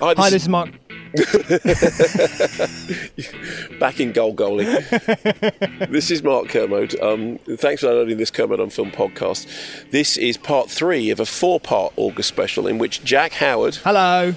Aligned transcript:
Hi, 0.00 0.14
Hi, 0.16 0.30
this 0.30 0.42
is 0.42 0.48
Mark. 0.48 0.70
back 3.78 4.00
in 4.00 4.12
goal 4.12 4.34
goalie. 4.34 5.88
this 5.90 6.10
is 6.10 6.22
Mark 6.22 6.48
Kermode. 6.48 6.98
Um, 7.00 7.38
thanks 7.38 7.82
for 7.82 7.88
downloading 7.88 8.18
this 8.18 8.30
Kermode 8.30 8.60
on 8.60 8.70
Film 8.70 8.90
podcast. 8.90 9.46
This 9.90 10.16
is 10.16 10.36
part 10.36 10.70
three 10.70 11.10
of 11.10 11.20
a 11.20 11.26
four-part 11.26 11.92
August 11.96 12.28
special 12.28 12.66
in 12.66 12.78
which 12.78 13.04
Jack 13.04 13.34
Howard 13.34 13.76
Hello. 13.76 14.34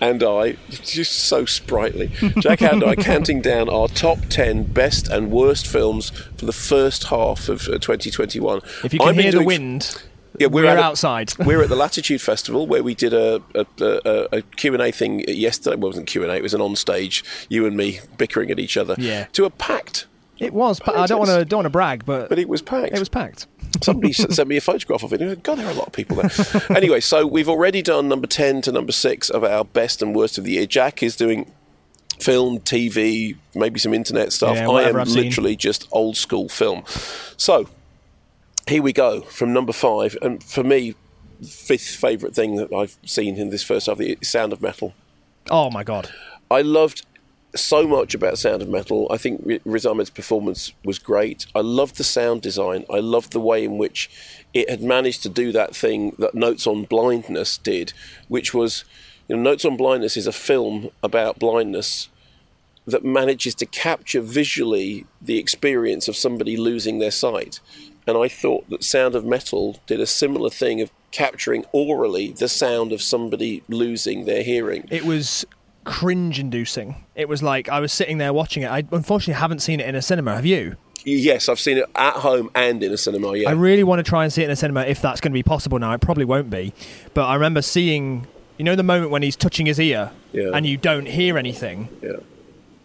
and 0.00 0.22
I, 0.24 0.56
just 0.70 1.12
so 1.12 1.44
sprightly, 1.44 2.08
Jack 2.40 2.60
Howard 2.60 2.82
and 2.82 2.84
I 2.84 2.94
counting 2.96 3.40
down 3.40 3.68
our 3.68 3.86
top 3.86 4.18
ten 4.28 4.64
best 4.64 5.06
and 5.08 5.30
worst 5.30 5.68
films 5.68 6.10
for 6.36 6.46
the 6.46 6.52
first 6.52 7.04
half 7.04 7.48
of 7.48 7.68
uh, 7.68 7.78
2021. 7.78 8.60
If 8.82 8.92
you 8.92 8.98
can 8.98 9.08
I've 9.08 9.16
hear 9.16 9.30
the 9.30 9.44
wind, 9.44 10.02
yeah, 10.38 10.46
we're, 10.48 10.64
a- 10.64 10.80
outside. 10.80 11.32
we're 11.38 11.62
at 11.62 11.68
the 11.68 11.76
Latitude 11.76 12.20
Festival 12.20 12.66
where 12.66 12.82
we 12.82 12.94
did 12.94 13.12
a, 13.12 13.42
a, 13.54 13.66
a, 13.80 14.28
a 14.38 14.42
Q&A 14.42 14.90
thing 14.92 15.20
yesterday. 15.28 15.76
Well, 15.76 15.86
it 15.86 15.90
wasn't 15.90 16.06
Q&A, 16.06 16.28
it 16.34 16.42
was 16.42 16.54
an 16.54 16.60
on-stage, 16.60 17.24
you 17.48 17.66
and 17.66 17.76
me 17.76 18.00
bickering 18.18 18.50
at 18.50 18.58
each 18.58 18.76
other. 18.76 18.94
Yeah. 18.98 19.26
To 19.32 19.44
a 19.44 19.50
packed, 19.50 20.06
It 20.38 20.52
was. 20.52 20.80
But 20.84 20.96
I 20.96 21.06
don't 21.06 21.18
want 21.18 21.30
to 21.30 21.44
don't 21.44 21.58
want 21.58 21.66
to 21.66 21.70
brag, 21.70 22.04
but, 22.04 22.28
but 22.28 22.38
it 22.38 22.48
was 22.48 22.62
packed. 22.62 22.92
it 22.94 22.98
was 22.98 23.08
packed. 23.08 23.46
Somebody 23.82 24.12
sent 24.14 24.48
me 24.48 24.56
a 24.56 24.60
photograph 24.60 25.02
of 25.02 25.12
it. 25.12 25.20
and 25.20 25.30
I 25.30 25.32
went, 25.32 25.42
God, 25.42 25.58
there 25.58 25.66
are 25.66 25.70
a 25.70 25.74
lot 25.74 25.88
of 25.88 25.92
people 25.92 26.16
there. 26.16 26.30
anyway, 26.76 27.00
so 27.00 27.26
we've 27.26 27.48
already 27.48 27.82
done 27.82 28.08
number 28.08 28.26
10 28.26 28.62
to 28.62 28.72
number 28.72 28.92
6 28.92 29.30
of 29.30 29.44
our 29.44 29.64
best 29.64 30.00
and 30.02 30.14
worst 30.14 30.38
of 30.38 30.44
the 30.44 30.52
year. 30.52 30.66
Jack 30.66 31.02
is 31.02 31.14
doing 31.16 31.50
film, 32.20 32.58
TV, 32.60 33.36
maybe 33.54 33.78
some 33.78 33.92
internet 33.92 34.32
stuff. 34.32 34.56
Yeah, 34.56 34.70
I 34.70 34.84
am 34.88 34.96
I've 34.96 35.08
seen. 35.10 35.24
literally 35.24 35.56
just 35.56 35.86
old 35.92 36.16
school 36.16 36.48
film. 36.48 36.84
So 37.36 37.68
here 38.66 38.82
we 38.82 38.92
go 38.92 39.22
from 39.22 39.52
number 39.52 39.72
5. 39.72 40.18
And 40.22 40.42
for 40.42 40.64
me, 40.64 40.94
fifth 41.42 41.96
favourite 41.96 42.34
thing 42.34 42.56
that 42.56 42.72
I've 42.72 42.96
seen 43.04 43.36
in 43.36 43.50
this 43.50 43.62
first 43.62 43.86
half 43.86 43.98
the 43.98 44.18
Sound 44.22 44.52
of 44.52 44.62
Metal. 44.62 44.94
Oh 45.50 45.70
my 45.70 45.84
god. 45.84 46.10
I 46.50 46.62
loved 46.62 47.06
so 47.54 47.86
much 47.86 48.14
about 48.14 48.38
Sound 48.38 48.62
of 48.62 48.68
Metal. 48.68 49.06
I 49.10 49.16
think 49.16 49.60
Riz 49.64 49.86
Ahmed's 49.86 50.10
performance 50.10 50.72
was 50.84 50.98
great. 50.98 51.46
I 51.54 51.60
loved 51.60 51.96
the 51.96 52.04
sound 52.04 52.42
design. 52.42 52.84
I 52.92 52.98
loved 52.98 53.32
the 53.32 53.40
way 53.40 53.64
in 53.64 53.78
which 53.78 54.10
it 54.52 54.68
had 54.68 54.82
managed 54.82 55.22
to 55.22 55.28
do 55.28 55.52
that 55.52 55.74
thing 55.74 56.14
that 56.18 56.34
Notes 56.34 56.66
on 56.66 56.84
Blindness 56.84 57.56
did, 57.58 57.92
which 58.28 58.52
was, 58.52 58.84
you 59.28 59.36
know, 59.36 59.42
Notes 59.42 59.64
on 59.64 59.76
Blindness 59.76 60.16
is 60.16 60.26
a 60.26 60.32
film 60.32 60.90
about 61.02 61.38
blindness 61.38 62.08
that 62.86 63.04
manages 63.04 63.54
to 63.56 63.66
capture 63.66 64.20
visually 64.20 65.06
the 65.20 65.38
experience 65.38 66.08
of 66.08 66.16
somebody 66.16 66.56
losing 66.56 66.98
their 66.98 67.10
sight. 67.10 67.60
And 68.06 68.16
I 68.16 68.28
thought 68.28 68.68
that 68.70 68.84
Sound 68.84 69.14
of 69.14 69.24
Metal 69.24 69.78
did 69.86 70.00
a 70.00 70.06
similar 70.06 70.50
thing 70.50 70.80
of 70.80 70.90
capturing 71.10 71.64
orally 71.72 72.32
the 72.32 72.48
sound 72.48 72.92
of 72.92 73.00
somebody 73.02 73.62
losing 73.68 74.26
their 74.26 74.42
hearing. 74.42 74.86
It 74.90 75.04
was 75.04 75.44
cringe 75.84 76.38
inducing. 76.38 77.04
It 77.14 77.28
was 77.28 77.42
like 77.42 77.68
I 77.68 77.80
was 77.80 77.92
sitting 77.92 78.18
there 78.18 78.32
watching 78.32 78.62
it. 78.62 78.70
I 78.70 78.84
unfortunately 78.92 79.34
haven't 79.40 79.60
seen 79.60 79.80
it 79.80 79.86
in 79.88 79.94
a 79.94 80.02
cinema. 80.02 80.34
Have 80.36 80.46
you? 80.46 80.76
Yes, 81.04 81.48
I've 81.48 81.60
seen 81.60 81.78
it 81.78 81.84
at 81.94 82.14
home 82.14 82.50
and 82.54 82.82
in 82.82 82.92
a 82.92 82.96
cinema. 82.96 83.36
Yeah, 83.36 83.48
I 83.48 83.52
really 83.52 83.84
want 83.84 84.00
to 84.00 84.02
try 84.02 84.24
and 84.24 84.32
see 84.32 84.42
it 84.42 84.46
in 84.46 84.50
a 84.50 84.56
cinema 84.56 84.80
if 84.82 85.00
that's 85.00 85.20
going 85.20 85.30
to 85.32 85.34
be 85.34 85.42
possible 85.44 85.78
now. 85.78 85.92
It 85.92 86.00
probably 86.00 86.24
won't 86.24 86.50
be. 86.50 86.72
But 87.14 87.26
I 87.26 87.34
remember 87.34 87.62
seeing, 87.62 88.26
you 88.58 88.64
know, 88.64 88.74
the 88.74 88.82
moment 88.82 89.12
when 89.12 89.22
he's 89.22 89.36
touching 89.36 89.66
his 89.66 89.78
ear 89.78 90.10
Yeah. 90.32 90.50
and 90.52 90.66
you 90.66 90.76
don't 90.76 91.06
hear 91.06 91.38
anything. 91.38 91.88
yeah. 92.02 92.14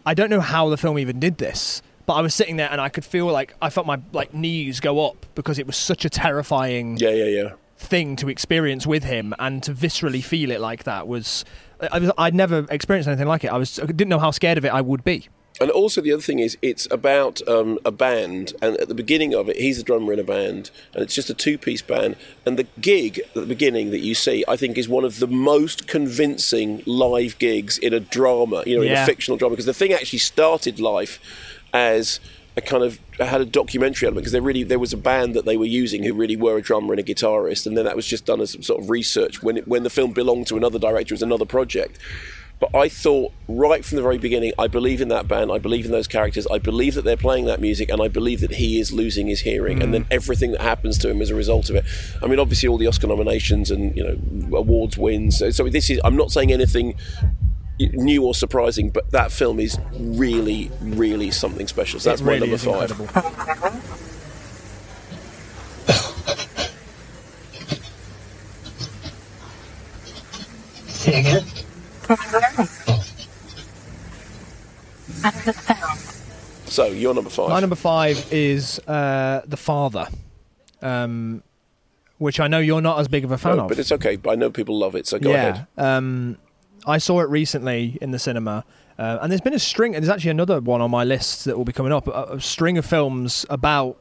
I 0.06 0.14
don't 0.16 0.30
know 0.32 0.40
how 0.42 0.70
the 0.70 0.78
film 0.78 0.98
even 1.00 1.20
did 1.20 1.38
this, 1.40 1.82
but 2.06 2.14
I 2.14 2.22
was 2.22 2.34
sitting 2.34 2.58
there 2.58 2.70
and 2.72 2.82
I 2.82 2.90
could 2.90 3.06
feel 3.06 3.28
like 3.28 3.54
I 3.62 3.70
felt 3.70 3.86
my 3.88 4.00
like 4.12 4.34
knees 4.34 4.80
go 4.80 5.06
up 5.06 5.26
because 5.36 5.60
it 5.60 5.68
was 5.68 5.78
such 5.78 6.06
a 6.06 6.10
terrifying 6.10 6.98
Yeah, 6.98 7.10
yeah, 7.10 7.26
yeah. 7.26 7.50
thing 7.78 8.16
to 8.18 8.30
experience 8.30 8.86
with 8.88 9.04
him 9.04 9.34
and 9.40 9.62
to 9.64 9.74
viscerally 9.74 10.24
feel 10.24 10.52
it 10.52 10.62
like 10.62 10.84
that 10.86 11.08
was 11.08 11.46
I 11.92 12.00
was 12.00 12.12
I'd 12.18 12.36
never 12.36 12.66
experienced 12.70 13.08
anything 13.08 13.28
like 13.28 13.44
it. 13.44 13.52
I 13.52 13.58
was 13.58 13.80
I 13.80 13.86
didn't 13.86 14.10
know 14.10 14.20
how 14.20 14.32
scared 14.32 14.58
of 14.58 14.66
it 14.66 14.70
I 14.70 14.82
would 14.82 15.04
be. 15.04 15.28
And 15.60 15.70
also 15.70 16.02
the 16.02 16.12
other 16.12 16.22
thing 16.24 16.40
is, 16.40 16.58
it's 16.64 16.88
about 16.90 17.46
um, 17.48 17.78
a 17.86 17.92
band, 17.92 18.54
and 18.64 18.78
at 18.78 18.88
the 18.88 18.96
beginning 18.96 19.36
of 19.36 19.48
it, 19.48 19.58
he's 19.58 19.78
a 19.78 19.84
drummer 19.84 20.14
in 20.14 20.18
a 20.18 20.24
band, 20.24 20.72
and 20.94 21.04
it's 21.04 21.14
just 21.14 21.30
a 21.30 21.36
two-piece 21.36 21.84
band. 21.84 22.16
And 22.48 22.58
the 22.58 22.66
gig 22.80 23.20
at 23.20 23.34
the 23.36 23.46
beginning 23.46 23.92
that 23.92 24.00
you 24.00 24.16
see, 24.16 24.44
I 24.48 24.56
think, 24.56 24.76
is 24.78 24.90
one 24.90 25.04
of 25.04 25.20
the 25.20 25.28
most 25.28 25.88
convincing 25.88 26.82
live 26.88 27.38
gigs 27.38 27.78
in 27.78 27.94
a 27.94 28.00
drama, 28.00 28.64
you 28.66 28.78
know, 28.78 28.82
in 28.82 28.94
a 28.94 29.06
fictional 29.06 29.38
drama, 29.38 29.54
because 29.54 29.68
the 29.68 29.74
thing 29.74 29.94
actually 29.94 30.20
started 30.20 30.80
life 30.80 31.20
as 31.74 32.20
a 32.58 32.62
kind 32.62 32.84
of 32.84 33.00
had 33.20 33.40
a 33.40 33.46
documentary 33.46 34.08
element 34.08 34.24
because 34.24 34.34
there 34.34 34.42
really 34.42 34.64
there 34.64 34.80
was 34.80 34.92
a 34.92 34.98
band 34.98 35.34
that 35.36 35.46
they 35.46 35.56
were 35.56 35.66
using 35.66 36.04
who 36.04 36.14
really 36.14 36.36
were 36.36 36.58
a 36.58 36.62
drummer 36.62 36.94
and 36.94 37.00
a 37.00 37.04
guitarist, 37.04 37.66
and 37.66 37.78
then 37.78 37.86
that 37.86 37.96
was 37.96 38.06
just 38.06 38.26
done 38.26 38.42
as 38.42 38.52
some 38.52 38.64
sort 38.64 38.82
of 38.82 38.90
research 38.90 39.42
when 39.42 39.58
it, 39.58 39.68
when 39.68 39.84
the 39.84 39.90
film 39.90 40.12
belonged 40.12 40.48
to 40.48 40.58
another 40.58 40.80
director, 40.80 41.14
it 41.14 41.16
was 41.16 41.24
another 41.24 41.46
project. 41.46 41.98
But 42.60 42.76
I 42.76 42.90
thought 42.90 43.34
right 43.48 43.84
from 43.84 43.96
the 43.96 44.04
very 44.04 44.20
beginning, 44.20 44.54
I 44.60 44.68
believe 44.68 45.02
in 45.02 45.08
that 45.08 45.28
band, 45.28 45.52
I 45.52 45.58
believe 45.58 45.86
in 45.86 45.92
those 45.92 46.08
characters, 46.08 46.46
I 46.52 46.60
believe 46.60 46.94
that 46.94 47.04
they're 47.04 47.18
playing 47.18 47.46
that 47.46 47.60
music, 47.60 47.90
and 47.90 48.00
I 48.00 48.08
believe 48.08 48.40
that 48.42 48.52
he 48.52 48.80
is 48.80 48.92
losing 48.92 49.28
his 49.28 49.42
hearing, 49.42 49.82
and 49.82 49.92
then 49.94 50.04
mm. 50.04 50.08
everything 50.12 50.52
that 50.52 50.62
happens 50.62 51.00
to 51.00 51.10
him 51.10 51.24
as 51.24 51.32
a 51.32 51.36
result 51.36 51.72
of 51.72 51.78
it. 51.78 51.86
I 52.22 52.28
mean, 52.28 52.38
obviously, 52.38 52.70
all 52.70 52.78
the 52.78 52.86
Oscar 52.86 53.08
nominations 53.08 53.72
and 53.72 53.96
you 53.96 54.04
know 54.04 54.58
awards 54.58 54.98
wins. 54.98 55.40
So, 55.40 55.50
so 55.50 55.70
this 55.70 55.90
is 55.90 56.00
I'm 56.04 56.16
not 56.16 56.32
saying 56.32 56.52
anything 56.52 56.96
new 57.90 58.24
or 58.26 58.34
surprising, 58.36 58.90
but 58.90 59.12
that 59.12 59.32
film 59.32 59.60
is 59.60 59.78
really, 59.98 60.72
really 60.82 61.32
something 61.32 61.68
special. 61.68 62.00
So 62.00 62.10
that's 62.10 62.22
it 62.22 62.26
my 62.26 62.38
number 62.40 62.58
five. 62.58 62.92
incredible. 62.92 63.82
Say 70.88 71.20
again? 71.20 71.44
So 76.66 76.86
you're 76.86 77.14
number 77.14 77.30
five. 77.30 77.50
My 77.50 77.60
number 77.60 77.76
five 77.76 78.32
is 78.32 78.80
uh, 78.88 79.42
The 79.46 79.58
Father, 79.58 80.08
um, 80.82 81.44
which 82.18 82.40
I 82.40 82.48
know 82.48 82.60
you're 82.60 82.82
not 82.82 83.00
as 83.00 83.08
big 83.08 83.26
of 83.26 83.32
a 83.32 83.38
fan 83.38 83.58
No, 83.58 83.64
of. 83.64 83.70
but 83.70 83.80
it's 83.80 83.92
okay. 83.92 84.18
I 84.28 84.36
know 84.36 84.50
people 84.50 84.78
love 84.80 84.96
it, 84.96 85.06
so 85.06 85.20
go 85.20 85.32
yeah. 85.32 85.48
ahead. 85.50 85.68
Um, 85.78 86.38
I 86.86 86.98
saw 86.98 87.22
it 87.22 87.30
recently 87.30 87.98
in 88.02 88.12
the 88.12 88.20
cinema, 88.20 88.64
uh, 88.98 89.20
and 89.22 89.32
there's 89.32 89.42
been 89.42 89.54
a 89.54 89.60
string. 89.60 89.92
There's 89.94 90.10
actually 90.10 90.32
another 90.32 90.60
one 90.62 90.82
on 90.82 90.92
my 90.92 91.04
list 91.04 91.46
that 91.46 91.58
will 91.58 91.66
be 91.66 91.74
coming 91.74 91.92
up. 91.92 92.08
A, 92.08 92.34
a 92.36 92.42
string 92.42 92.78
of 92.78 92.86
films 92.86 93.46
about 93.50 93.98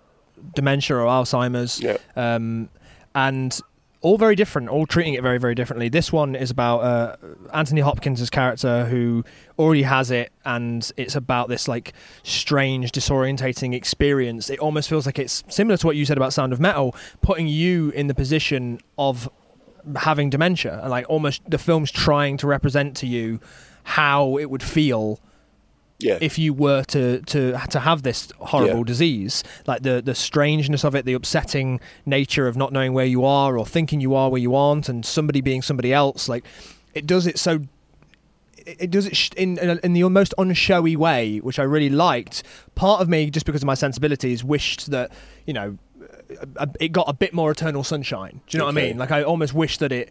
dementia 0.55 0.97
or 0.97 1.05
Alzheimer's, 1.05 1.81
Yeah. 1.81 1.97
um, 2.17 2.69
and 3.15 3.59
all 4.03 4.17
very 4.17 4.35
different, 4.35 4.71
all 4.71 4.87
treating 4.87 5.13
it 5.13 5.23
very, 5.23 5.37
very 5.37 5.55
differently. 5.55 5.91
This 5.91 6.11
one 6.11 6.35
is 6.35 6.51
about 6.51 6.79
uh, 6.79 7.17
Anthony 7.53 7.83
Hopkins' 7.83 8.31
character 8.31 8.87
who 8.87 9.23
already 9.59 9.83
has 9.83 10.11
it, 10.11 10.33
and 10.47 10.91
it's 10.97 11.15
about 11.17 11.51
this 11.51 11.69
like 11.69 11.93
strange, 12.23 12.93
disorientating 12.93 13.75
experience. 13.75 14.49
It 14.49 14.59
almost 14.59 14.89
feels 14.89 15.05
like 15.05 15.19
it's 15.19 15.45
similar 15.49 15.77
to 15.77 15.87
what 15.87 15.97
you 15.97 16.07
said 16.07 16.17
about 16.17 16.33
Sound 16.33 16.55
of 16.55 16.61
Metal, 16.61 16.95
putting 17.21 17.47
you 17.47 17.91
in 17.91 18.07
the 18.07 18.15
position 18.15 18.81
of 18.97 19.29
having 19.97 20.31
dementia, 20.31 20.81
and 20.83 20.91
like 20.91 21.07
almost 21.09 21.43
the 21.49 21.59
film's 21.59 21.91
trying 21.91 22.37
to 22.39 22.47
represent 22.47 22.97
to 22.99 23.07
you 23.07 23.41
how 23.85 24.37
it 24.39 24.51
would 24.51 24.63
feel 24.63 25.19
Yeah. 25.99 26.19
if 26.21 26.39
you 26.39 26.55
were 26.55 26.83
to 26.85 27.21
to 27.23 27.59
to 27.71 27.81
have 27.81 28.03
this 28.03 28.29
horrible 28.39 28.79
Yeah. 28.79 28.85
disease 28.85 29.45
like 29.67 29.83
the 29.83 30.01
the 30.03 30.15
strangeness 30.15 30.83
of 30.85 30.95
it 30.95 31.05
the 31.05 31.13
upsetting 31.13 31.79
nature 32.07 32.47
of 32.49 32.57
not 32.57 32.73
knowing 32.73 32.93
where 32.95 33.05
you 33.05 33.25
are 33.25 33.59
or 33.59 33.67
thinking 33.67 34.01
you 34.01 34.15
are 34.15 34.31
where 34.31 34.41
you 34.41 34.55
aren't 34.55 34.89
and 34.89 35.05
somebody 35.05 35.41
being 35.43 35.61
somebody 35.63 35.93
else 35.93 36.27
like 36.29 36.45
it 36.95 37.07
does 37.07 37.27
it 37.27 37.39
so 37.39 37.61
it 38.67 38.91
does 38.91 39.07
it 39.07 39.35
in 39.35 39.59
in, 39.59 39.93
the 39.95 40.09
most 40.09 40.35
unshowy 40.39 40.97
way, 40.97 41.39
which 41.39 41.59
I 41.59 41.63
really 41.63 41.89
liked. 41.89 42.43
Part 42.75 43.01
of 43.01 43.09
me, 43.09 43.31
just 43.31 43.47
because 43.47 43.63
of 43.63 43.67
my 43.67 43.75
sensibilities, 43.75 44.45
wished 44.45 44.91
that 44.91 45.11
you 45.47 45.55
know 45.55 45.79
it 46.79 46.93
got 46.93 47.09
a 47.09 47.13
bit 47.13 47.33
more 47.35 47.51
Eternal 47.51 47.85
Sunshine. 47.85 48.41
Do 48.47 48.57
you 48.57 48.59
know 48.59 48.67
what 48.67 48.77
I 48.77 48.83
mean? 48.83 48.99
Like 48.99 49.11
I 49.11 49.23
almost 49.23 49.55
wish 49.55 49.79
that 49.79 49.93
it 49.93 50.11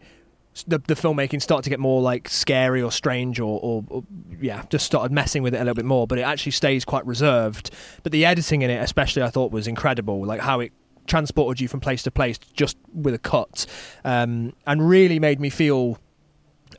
the, 0.67 0.79
the 0.79 0.95
filmmaking 0.95 1.41
started 1.41 1.63
to 1.63 1.69
get 1.69 1.79
more 1.79 2.01
like 2.01 2.27
scary 2.27 2.81
or 2.81 2.91
strange 2.91 3.39
or, 3.39 3.59
or, 3.61 3.83
or 3.87 4.03
yeah 4.41 4.63
just 4.69 4.85
started 4.85 5.11
messing 5.11 5.41
with 5.43 5.53
it 5.53 5.57
a 5.57 5.59
little 5.59 5.75
bit 5.75 5.85
more 5.85 6.05
but 6.07 6.17
it 6.17 6.23
actually 6.23 6.51
stays 6.51 6.83
quite 6.83 7.05
reserved 7.05 7.69
but 8.03 8.11
the 8.11 8.25
editing 8.25 8.63
in 8.63 8.69
it 8.69 8.77
especially 8.77 9.21
i 9.21 9.29
thought 9.29 9.51
was 9.51 9.67
incredible 9.67 10.25
like 10.25 10.41
how 10.41 10.59
it 10.59 10.73
transported 11.05 11.61
you 11.61 11.67
from 11.67 11.79
place 11.79 12.03
to 12.03 12.11
place 12.11 12.37
just 12.39 12.77
with 12.93 13.13
a 13.13 13.19
cut 13.19 13.67
um, 14.03 14.53
and 14.65 14.89
really 14.89 15.19
made 15.19 15.39
me 15.39 15.49
feel 15.49 15.97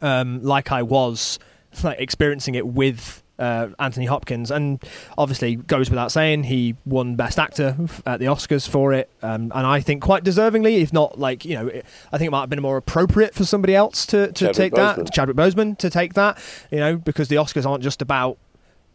um, 0.03 0.43
like 0.43 0.73
I 0.73 0.83
was 0.83 1.39
like 1.83 2.01
experiencing 2.01 2.55
it 2.55 2.67
with 2.67 3.20
uh, 3.41 3.69
Anthony 3.79 4.07
Hopkins, 4.07 4.51
and 4.51 4.83
obviously 5.19 5.57
goes 5.57 5.91
without 5.91 6.13
saying 6.13 6.45
he 6.45 6.77
won 6.85 7.17
Best 7.17 7.39
Actor 7.39 7.77
at 8.07 8.21
the 8.21 8.27
Oscars 8.27 8.69
for 8.69 8.93
it, 8.93 9.11
um, 9.23 9.51
and 9.55 9.67
I 9.67 9.81
think 9.81 10.03
quite 10.03 10.23
deservingly, 10.23 10.81
if 10.83 10.93
not 10.93 11.19
like 11.19 11.45
you 11.45 11.55
know, 11.55 11.67
it, 11.69 11.85
I 12.13 12.19
think 12.19 12.29
it 12.29 12.31
might 12.31 12.41
have 12.41 12.51
been 12.51 12.63
more 12.63 12.77
appropriate 12.77 13.35
for 13.35 13.45
somebody 13.45 13.75
else 13.75 14.07
to, 14.07 14.29
to 14.29 14.33
Chadwick 14.33 14.55
take 14.55 14.73
Boseman. 14.75 14.97
that, 14.97 15.13
Chadwick 15.13 15.37
Boseman 15.37 15.79
to 15.79 15.91
take 15.91 16.15
that, 16.15 16.39
you 16.71 16.79
know, 16.79 16.97
because 16.97 17.29
the 17.29 17.37
Oscars 17.37 17.67
aren't 17.67 17.83
just 17.83 18.03
about 18.03 18.39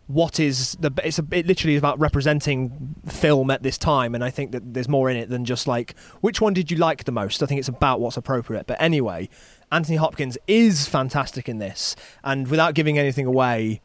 what 0.07 0.39
is 0.39 0.73
the 0.79 0.91
it's 1.03 1.17
a, 1.17 1.25
it 1.31 1.47
literally 1.47 1.73
is 1.73 1.79
about 1.79 1.99
representing 1.99 2.95
film 3.07 3.49
at 3.49 3.63
this 3.63 3.75
time 3.75 4.13
and 4.13 4.23
i 4.23 4.29
think 4.29 4.51
that 4.51 4.73
there's 4.73 4.87
more 4.87 5.09
in 5.09 5.17
it 5.17 5.29
than 5.29 5.43
just 5.43 5.65
like 5.67 5.97
which 6.21 6.39
one 6.39 6.53
did 6.53 6.69
you 6.69 6.77
like 6.77 7.05
the 7.05 7.11
most? 7.11 7.41
I 7.41 7.47
think 7.47 7.59
it's 7.59 7.67
about 7.67 7.99
what's 7.99 8.17
appropriate. 8.17 8.67
But 8.67 8.79
anyway 8.81 9.29
anthony 9.71 9.97
hopkins 9.97 10.37
is 10.47 10.87
fantastic 10.87 11.49
in 11.49 11.57
this 11.57 11.95
and 12.23 12.47
without 12.47 12.75
giving 12.75 12.99
anything 12.99 13.25
away 13.25 13.81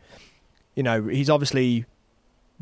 you 0.81 0.85
know 0.89 0.99
he's 1.09 1.29
obviously 1.29 1.85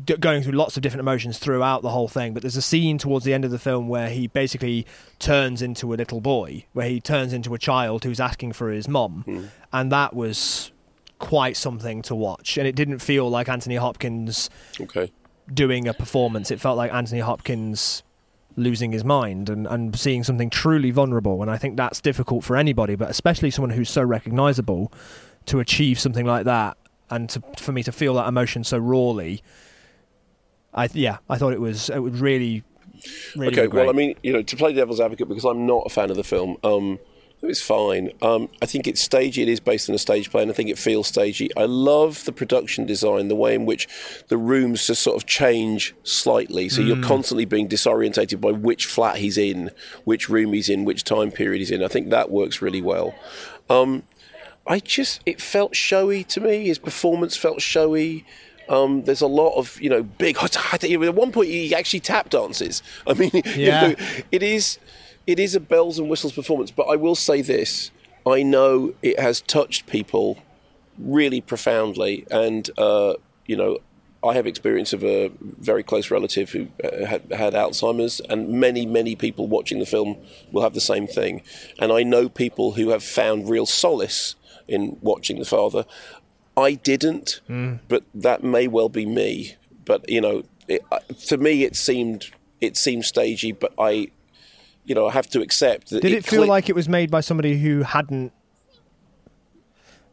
d- 0.03 0.17
going 0.17 0.43
through 0.43 0.51
lots 0.51 0.75
of 0.75 0.83
different 0.83 0.99
emotions 0.99 1.39
throughout 1.39 1.81
the 1.83 1.89
whole 1.91 2.09
thing 2.09 2.33
but 2.33 2.41
there's 2.43 2.57
a 2.57 2.61
scene 2.61 2.97
towards 2.97 3.23
the 3.23 3.33
end 3.33 3.45
of 3.45 3.51
the 3.51 3.57
film 3.69 3.87
where 3.87 4.09
he 4.09 4.27
basically 4.27 4.85
turns 5.19 5.61
into 5.61 5.93
a 5.93 5.95
little 5.95 6.19
boy 6.19 6.65
where 6.73 6.89
he 6.89 6.99
turns 6.99 7.31
into 7.31 7.53
a 7.53 7.57
child 7.57 8.03
who's 8.03 8.19
asking 8.19 8.51
for 8.51 8.71
his 8.71 8.89
mum 8.89 9.23
hmm. 9.25 9.45
and 9.71 9.89
that 9.89 10.13
was 10.13 10.73
quite 11.17 11.55
something 11.55 12.01
to 12.01 12.13
watch 12.13 12.57
and 12.57 12.67
it 12.67 12.75
didn't 12.75 12.99
feel 12.99 13.29
like 13.29 13.47
anthony 13.47 13.77
hopkins 13.77 14.49
Okay. 14.81 15.09
doing 15.53 15.87
a 15.87 15.93
performance. 15.93 16.51
It 16.51 16.59
felt 16.59 16.75
like 16.75 16.91
anthony 16.91 17.21
hopkins 17.21 18.03
losing 18.57 18.91
his 18.91 19.05
mind 19.05 19.49
and, 19.49 19.65
and 19.65 19.97
seeing 19.97 20.25
something 20.25 20.49
truly 20.49 20.91
vulnerable 20.91 21.41
and 21.41 21.49
i 21.49 21.57
think 21.57 21.77
that's 21.77 22.01
difficult 22.01 22.43
for 22.43 22.57
anybody 22.57 22.95
but 22.95 23.09
especially 23.09 23.49
someone 23.49 23.69
who's 23.69 23.89
so 23.89 24.03
recognizable 24.03 24.91
to 25.45 25.59
achieve 25.61 25.97
something 25.97 26.25
like 26.25 26.43
that 26.43 26.75
and 27.11 27.29
to, 27.29 27.43
for 27.57 27.71
me 27.71 27.83
to 27.83 27.91
feel 27.91 28.13
that 28.13 28.27
emotion 28.27 28.63
so 28.63 28.77
rawly 28.77 29.41
i 30.73 30.87
yeah 30.93 31.17
i 31.29 31.37
thought 31.37 31.53
it 31.53 31.61
was 31.61 31.89
it 31.89 31.99
was 31.99 32.19
really 32.19 32.63
really 33.35 33.47
okay, 33.47 33.67
great. 33.67 33.81
well, 33.81 33.89
I 33.89 33.93
mean, 33.93 34.15
you 34.23 34.33
know, 34.33 34.41
to 34.41 34.55
play 34.55 34.73
devil's 34.73 34.99
advocate, 34.99 35.27
because 35.27 35.45
I'm 35.45 35.65
not 35.65 35.83
a 35.85 35.89
fan 35.89 36.09
of 36.09 36.17
the 36.17 36.23
film, 36.23 36.57
um, 36.63 36.99
it's 37.41 37.61
fine. 37.61 38.11
Um, 38.21 38.49
I 38.61 38.65
think 38.65 38.85
it's 38.85 38.99
stagey. 38.99 39.43
It 39.43 39.47
is 39.47 39.61
based 39.61 39.89
on 39.89 39.95
a 39.95 39.97
stage 39.97 40.29
play, 40.29 40.41
and 40.41 40.51
I 40.51 40.53
think 40.53 40.69
it 40.69 40.77
feels 40.77 41.07
stagey. 41.07 41.49
I 41.55 41.65
love 41.65 42.25
the 42.25 42.33
production 42.33 42.85
design, 42.85 43.29
the 43.29 43.35
way 43.35 43.55
in 43.55 43.65
which 43.65 43.87
the 44.27 44.37
rooms 44.37 44.85
just 44.85 45.01
sort 45.01 45.15
of 45.15 45.25
change 45.25 45.95
slightly. 46.03 46.67
So 46.67 46.81
you're 46.81 47.01
constantly 47.01 47.45
being 47.45 47.69
disorientated 47.69 48.41
by 48.41 48.51
which 48.51 48.85
flat 48.87 49.17
he's 49.17 49.37
in, 49.37 49.71
which 50.03 50.27
room 50.27 50.51
he's 50.51 50.67
in, 50.67 50.83
which 50.83 51.05
time 51.05 51.31
period 51.31 51.59
he's 51.59 51.71
in. 51.71 51.81
I 51.81 51.87
think 51.87 52.09
that 52.09 52.29
works 52.29 52.61
really 52.61 52.81
well. 52.81 53.15
Um, 53.69 54.03
I 54.69 54.79
just, 54.79 55.21
it 55.25 55.41
felt 55.41 55.75
showy 55.75 56.23
to 56.25 56.39
me. 56.39 56.67
His 56.67 56.77
performance 56.77 57.35
felt 57.35 57.59
showy. 57.59 58.23
Um, 58.69 59.03
there's 59.03 59.21
a 59.21 59.27
lot 59.27 59.55
of 59.55 59.81
you 59.81 59.89
know 59.89 60.03
big. 60.03 60.37
At 60.43 61.15
one 61.15 61.31
point, 61.31 61.49
he 61.49 61.73
actually 61.73 62.01
tap 62.01 62.29
dances. 62.29 62.83
I 63.07 63.15
mean, 63.15 63.31
you 63.55 63.71
know, 63.71 63.95
it 64.31 64.43
is 64.43 64.77
it 65.25 65.39
is 65.39 65.55
a 65.55 65.59
bells 65.59 65.97
and 65.97 66.07
whistles 66.07 66.33
performance. 66.33 66.69
But 66.69 66.83
I 66.83 66.95
will 66.95 67.15
say 67.15 67.41
this: 67.41 67.89
I 68.27 68.43
know 68.43 68.93
it 69.01 69.19
has 69.19 69.41
touched 69.41 69.87
people 69.87 70.37
really 70.99 71.41
profoundly, 71.41 72.25
and 72.31 72.69
uh, 72.77 73.15
you 73.47 73.57
know. 73.57 73.79
I 74.21 74.33
have 74.33 74.45
experience 74.45 74.91
of 74.91 75.01
a 75.01 75.31
very 75.39 75.81
close 75.81 76.11
relative 76.11 76.49
who 76.49 76.67
uh, 76.83 77.05
had, 77.05 77.31
had 77.31 77.53
Alzheimer's, 77.53 78.19
and 78.19 78.49
many, 78.49 78.85
many 78.85 79.15
people 79.15 79.47
watching 79.47 79.79
the 79.79 79.85
film 79.85 80.17
will 80.51 80.61
have 80.61 80.73
the 80.73 80.81
same 80.81 81.07
thing. 81.07 81.41
And 81.79 81.93
I 81.93 82.03
know 82.03 82.27
people 82.27 82.73
who 82.73 82.89
have 82.89 83.01
found 83.01 83.49
real 83.49 83.65
solace 83.65 84.35
in 84.69 84.97
watching 85.01 85.39
the 85.39 85.45
father. 85.45 85.85
I 86.57 86.73
didn't, 86.73 87.41
but 87.87 88.03
that 88.13 88.43
may 88.43 88.67
well 88.67 88.89
be 88.89 89.05
me. 89.05 89.55
But 89.85 90.09
you 90.09 90.21
know, 90.21 90.43
it, 90.67 90.83
to 91.27 91.37
me, 91.37 91.63
it 91.63 91.75
seemed 91.75 92.31
it 92.61 92.75
seemed 92.77 93.05
stagey. 93.05 93.51
But 93.51 93.73
I, 93.79 94.09
you 94.85 94.93
know, 94.95 95.07
I 95.07 95.11
have 95.11 95.27
to 95.31 95.41
accept 95.41 95.89
that. 95.91 96.01
Did 96.01 96.11
it, 96.13 96.25
feel 96.25 96.41
cli- 96.41 96.49
like 96.49 96.69
it 96.69 96.75
was 96.75 96.89
made 96.89 97.09
by 97.09 97.21
somebody 97.21 97.57
who 97.59 97.83
hadn't? 97.83 98.31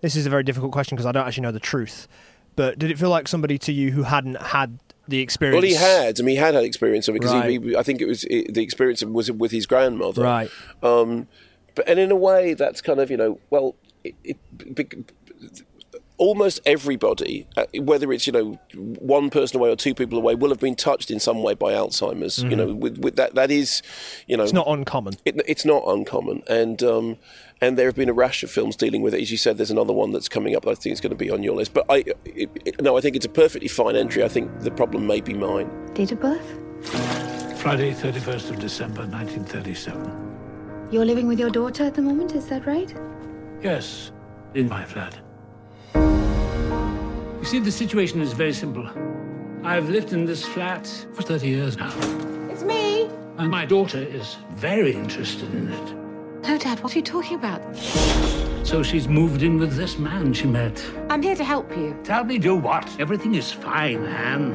This 0.00 0.14
is 0.16 0.26
a 0.26 0.30
very 0.30 0.42
difficult 0.44 0.72
question 0.72 0.96
because 0.96 1.06
I 1.06 1.12
don't 1.12 1.26
actually 1.26 1.42
know 1.42 1.52
the 1.52 1.60
truth. 1.60 2.06
But 2.54 2.78
did 2.78 2.90
it 2.90 2.98
feel 2.98 3.10
like 3.10 3.28
somebody 3.28 3.58
to 3.58 3.72
you 3.72 3.90
who 3.90 4.02
hadn't 4.04 4.40
had 4.40 4.78
the 5.08 5.18
experience? 5.20 5.60
Well, 5.62 5.68
he 5.68 5.74
had. 5.74 6.20
I 6.20 6.22
mean, 6.22 6.36
he 6.36 6.40
had 6.40 6.54
had 6.54 6.64
experience 6.64 7.08
of 7.08 7.16
it 7.16 7.20
because 7.20 7.34
Right. 7.34 7.62
he, 7.62 7.76
I 7.76 7.82
think 7.82 8.00
it 8.00 8.06
was 8.06 8.24
it, 8.24 8.54
the 8.54 8.62
experience 8.62 9.02
was 9.04 9.30
with 9.30 9.50
his 9.50 9.66
grandmother. 9.66 10.22
Right. 10.22 10.50
Um, 10.82 11.28
but 11.74 11.88
and 11.88 11.98
in 11.98 12.10
a 12.10 12.16
way, 12.16 12.54
that's 12.54 12.80
kind 12.80 13.00
of 13.00 13.10
you 13.10 13.16
know, 13.16 13.38
well, 13.50 13.74
it, 14.06 14.14
it, 14.58 14.74
bec- 14.74 14.94
almost 16.18 16.60
everybody, 16.64 17.46
uh, 17.58 17.64
whether 17.80 18.10
it's 18.12 18.26
you 18.26 18.32
know 18.32 18.58
one 18.98 19.28
person 19.28 19.58
away 19.58 19.70
or 19.70 19.76
two 19.76 19.94
people 19.94 20.16
away, 20.18 20.34
will 20.34 20.48
have 20.50 20.60
been 20.60 20.74
touched 20.74 21.10
in 21.10 21.20
some 21.20 21.42
way 21.42 21.54
by 21.54 21.72
Alzheimer's. 21.72 22.42
You 22.42 22.56
know, 22.56 22.72
with, 22.74 22.98
with 22.98 23.16
that, 23.16 23.34
that 23.34 23.50
is, 23.50 23.82
you 24.26 24.36
know, 24.36 24.42
Mm-hmm. 24.44 24.46
It's 24.46 24.52
not 24.54 24.68
uncommon. 24.68 25.14
it, 25.24 25.40
it's 25.46 25.64
not 25.64 25.82
uncommon, 25.86 26.42
and 26.48 26.82
um, 26.82 27.16
and 27.60 27.76
there 27.78 27.86
have 27.86 27.96
been 27.96 28.08
a 28.08 28.14
rash 28.14 28.42
of 28.42 28.50
films 28.50 28.76
dealing 28.76 29.02
with 29.02 29.14
it. 29.14 29.20
As 29.20 29.30
you 29.30 29.36
said, 29.36 29.56
there's 29.58 29.70
another 29.70 29.92
one 29.92 30.12
that's 30.12 30.28
coming 30.28 30.54
up. 30.56 30.64
that 30.64 30.70
I 30.70 30.74
think 30.74 30.92
is 30.94 31.00
going 31.00 31.10
to 31.10 31.16
be 31.16 31.30
on 31.30 31.42
your 31.42 31.54
list. 31.56 31.74
But 31.74 31.84
I, 31.90 32.04
it, 32.24 32.50
it- 32.64 32.80
no, 32.80 32.96
I 32.96 33.00
think 33.00 33.16
it's 33.16 33.26
a 33.26 33.30
perfectly 33.30 33.68
fine 33.68 33.96
entry. 33.96 34.22
I 34.24 34.28
think 34.28 34.60
the 34.60 34.70
problem 34.70 35.06
may 35.06 35.20
be 35.20 35.34
mine. 35.34 35.68
Date 35.94 36.12
of 36.12 36.20
birth? 36.20 36.46
Friday, 37.60 37.92
31st 37.92 38.50
of 38.50 38.58
December, 38.60 39.00
1937. 39.06 40.88
You're 40.92 41.04
living 41.04 41.26
with 41.26 41.38
your 41.40 41.50
daughter 41.50 41.84
at 41.84 41.94
the 41.94 42.02
moment, 42.02 42.34
is 42.34 42.46
that 42.46 42.64
right? 42.66 42.94
Yes, 43.66 44.12
in 44.54 44.68
my 44.68 44.84
flat. 44.84 45.18
You 45.96 47.44
see, 47.44 47.58
the 47.58 47.72
situation 47.72 48.20
is 48.20 48.32
very 48.32 48.52
simple. 48.52 48.88
I've 49.64 49.88
lived 49.88 50.12
in 50.12 50.24
this 50.24 50.44
flat 50.44 50.86
for 51.14 51.22
30 51.22 51.48
years 51.48 51.76
now, 51.76 51.92
It's 52.48 52.62
me. 52.62 53.10
and 53.38 53.50
my 53.50 53.66
daughter 53.66 53.98
is 53.98 54.36
very 54.54 54.92
interested 54.92 55.52
in 55.52 55.72
it. 55.72 55.94
No, 56.44 56.56
Dad, 56.56 56.78
what 56.84 56.94
are 56.94 56.98
you 57.00 57.02
talking 57.04 57.34
about? 57.38 57.60
So 58.64 58.84
she's 58.84 59.08
moved 59.08 59.42
in 59.42 59.58
with 59.58 59.74
this 59.74 59.98
man 59.98 60.32
she 60.32 60.46
met. 60.46 60.80
I'm 61.10 61.20
here 61.20 61.34
to 61.34 61.42
help 61.42 61.76
you. 61.76 61.98
Tell 62.04 62.22
me, 62.22 62.38
do 62.38 62.54
what? 62.54 62.88
Everything 63.00 63.34
is 63.34 63.50
fine, 63.50 64.06
Anne. 64.06 64.54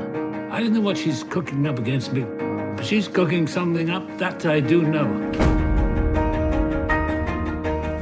I 0.50 0.62
don't 0.62 0.72
know 0.72 0.80
what 0.80 0.98
she's 0.98 1.22
cooking 1.24 1.68
up 1.68 1.80
against 1.80 2.14
me, 2.14 2.24
but 2.78 2.86
she's 2.86 3.10
cooking 3.10 3.46
something 3.46 3.90
up, 3.90 4.08
that 4.20 4.46
I 4.46 4.62
do 4.62 4.84
know. 4.84 5.61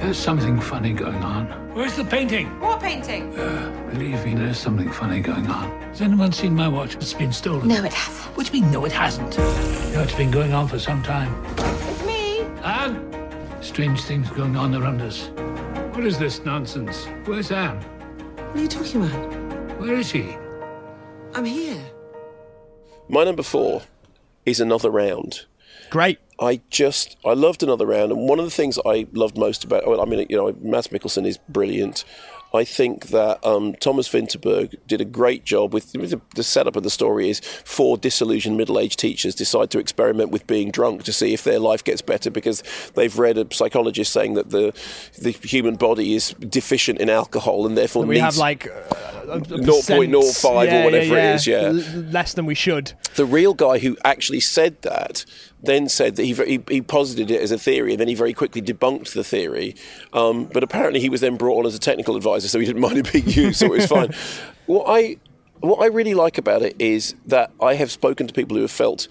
There's 0.09 0.17
something 0.17 0.59
funny 0.59 0.93
going 0.93 1.21
on. 1.21 1.45
Where's 1.75 1.95
the 1.95 2.03
painting? 2.03 2.47
What 2.59 2.81
painting? 2.81 3.31
Uh, 3.37 3.89
believe 3.91 4.25
me, 4.25 4.33
there's 4.33 4.57
something 4.57 4.91
funny 4.91 5.21
going 5.21 5.45
on. 5.45 5.69
Has 5.81 6.01
anyone 6.01 6.31
seen 6.31 6.55
my 6.55 6.67
watch? 6.67 6.95
It's 6.95 7.13
been 7.13 7.31
stolen. 7.31 7.67
No, 7.67 7.83
it 7.83 7.93
hasn't. 7.93 8.35
What 8.35 8.47
do 8.47 8.57
you 8.57 8.63
mean, 8.63 8.71
no, 8.71 8.83
it 8.85 8.91
hasn't? 8.91 9.37
You 9.37 9.43
know, 9.93 10.01
it's 10.01 10.15
been 10.15 10.31
going 10.31 10.51
on 10.51 10.67
for 10.67 10.79
some 10.79 11.03
time. 11.03 11.31
It's 11.59 12.03
me. 12.07 12.39
Anne! 12.63 13.61
Strange 13.61 14.01
things 14.01 14.27
going 14.31 14.55
on 14.55 14.73
around 14.73 14.99
us. 15.03 15.27
What 15.93 16.03
is 16.03 16.17
this 16.17 16.43
nonsense? 16.43 17.05
Where's 17.25 17.51
Anne? 17.51 17.77
What 17.77 18.55
are 18.55 18.61
you 18.61 18.67
talking 18.67 19.05
about? 19.05 19.79
Where 19.79 19.93
is 19.93 20.09
she? 20.09 20.35
I'm 21.35 21.45
here. 21.45 21.85
My 23.09 23.25
number 23.25 23.43
four 23.43 23.83
is 24.43 24.59
another 24.59 24.89
round. 24.89 25.45
Great. 25.91 26.17
I 26.41 26.61
just 26.69 27.17
I 27.25 27.33
loved 27.33 27.63
another 27.63 27.85
round, 27.85 28.11
and 28.11 28.27
one 28.29 28.39
of 28.39 28.45
the 28.45 28.51
things 28.51 28.79
I 28.85 29.07
loved 29.13 29.37
most 29.37 29.63
about 29.63 29.87
well, 29.87 30.01
I 30.01 30.05
mean, 30.05 30.25
you 30.29 30.37
know, 30.37 30.55
Mads 30.61 30.87
Mikkelsen 30.89 31.25
is 31.27 31.37
brilliant. 31.37 32.03
I 32.51 32.63
think 32.63 33.09
that 33.09 33.45
um, 33.45 33.75
Thomas 33.75 34.09
Vinterberg 34.09 34.73
did 34.87 35.01
a 35.01 35.05
great 35.05 35.45
job 35.45 35.71
with, 35.71 35.95
with 35.95 36.09
the, 36.09 36.19
the 36.33 36.41
setup 36.43 36.75
of 36.75 36.81
the 36.81 36.89
story 36.89 37.29
is 37.29 37.41
four 37.63 37.95
disillusioned 37.95 38.57
middle-aged 38.57 38.97
teachers 38.97 39.35
decide 39.35 39.69
to 39.69 39.77
experiment 39.77 40.31
with 40.31 40.47
being 40.47 40.71
drunk 40.71 41.03
to 41.03 41.13
see 41.13 41.31
if 41.31 41.43
their 41.43 41.59
life 41.59 41.83
gets 41.83 42.01
better 42.01 42.31
because 42.31 42.63
they've 42.95 43.19
read 43.19 43.37
a 43.37 43.45
psychologist 43.53 44.11
saying 44.11 44.33
that 44.33 44.49
the 44.49 44.73
the 45.21 45.29
human 45.29 45.75
body 45.75 46.15
is 46.15 46.33
deficient 46.39 46.99
in 46.99 47.07
alcohol 47.07 47.67
and 47.67 47.77
therefore 47.77 48.03
We 48.03 48.15
needs 48.15 48.23
have 48.25 48.37
like 48.37 48.65
uh, 48.65 48.71
a, 49.27 49.37
a 49.37 49.41
0.05 49.41 50.15
or 50.15 50.21
percent- 50.21 50.85
whatever 50.85 51.17
it 51.19 51.35
is, 51.35 51.45
yeah. 51.45 51.57
L- 51.65 51.73
less 51.73 52.33
than 52.33 52.47
we 52.47 52.55
should. 52.55 52.93
the 53.15 53.27
real 53.27 53.53
guy 53.53 53.77
who 53.77 53.95
actually 54.03 54.39
said 54.39 54.81
that 54.81 55.23
then 55.61 55.89
said 55.89 56.15
that 56.15 56.23
he, 56.23 56.33
he, 56.33 56.63
he 56.69 56.81
posited 56.81 57.29
it 57.31 57.41
as 57.41 57.51
a 57.51 57.57
theory 57.57 57.91
and 57.91 57.99
then 57.99 58.07
he 58.07 58.15
very 58.15 58.33
quickly 58.33 58.61
debunked 58.61 59.13
the 59.13 59.23
theory. 59.23 59.75
Um, 60.13 60.45
but 60.45 60.63
apparently 60.63 60.99
he 60.99 61.09
was 61.09 61.21
then 61.21 61.35
brought 61.35 61.59
on 61.59 61.65
as 61.65 61.75
a 61.75 61.79
technical 61.79 62.15
advisor, 62.15 62.47
so 62.47 62.59
he 62.59 62.65
didn't 62.65 62.81
mind 62.87 62.97
it 62.97 63.11
being 63.11 63.27
used, 63.27 63.59
so 63.59 63.65
it 63.67 63.71
was 63.79 63.85
fine. 63.87 64.13
What 64.67 64.85
I, 64.87 65.17
what 65.59 65.81
I 65.81 65.87
really 65.87 66.13
like 66.13 66.37
about 66.37 66.61
it 66.61 66.75
is 66.79 67.15
that 67.25 67.51
I 67.61 67.73
have 67.75 67.91
spoken 67.91 68.27
to 68.27 68.33
people 68.33 68.55
who 68.55 68.61
have 68.61 68.71
felt 68.71 69.07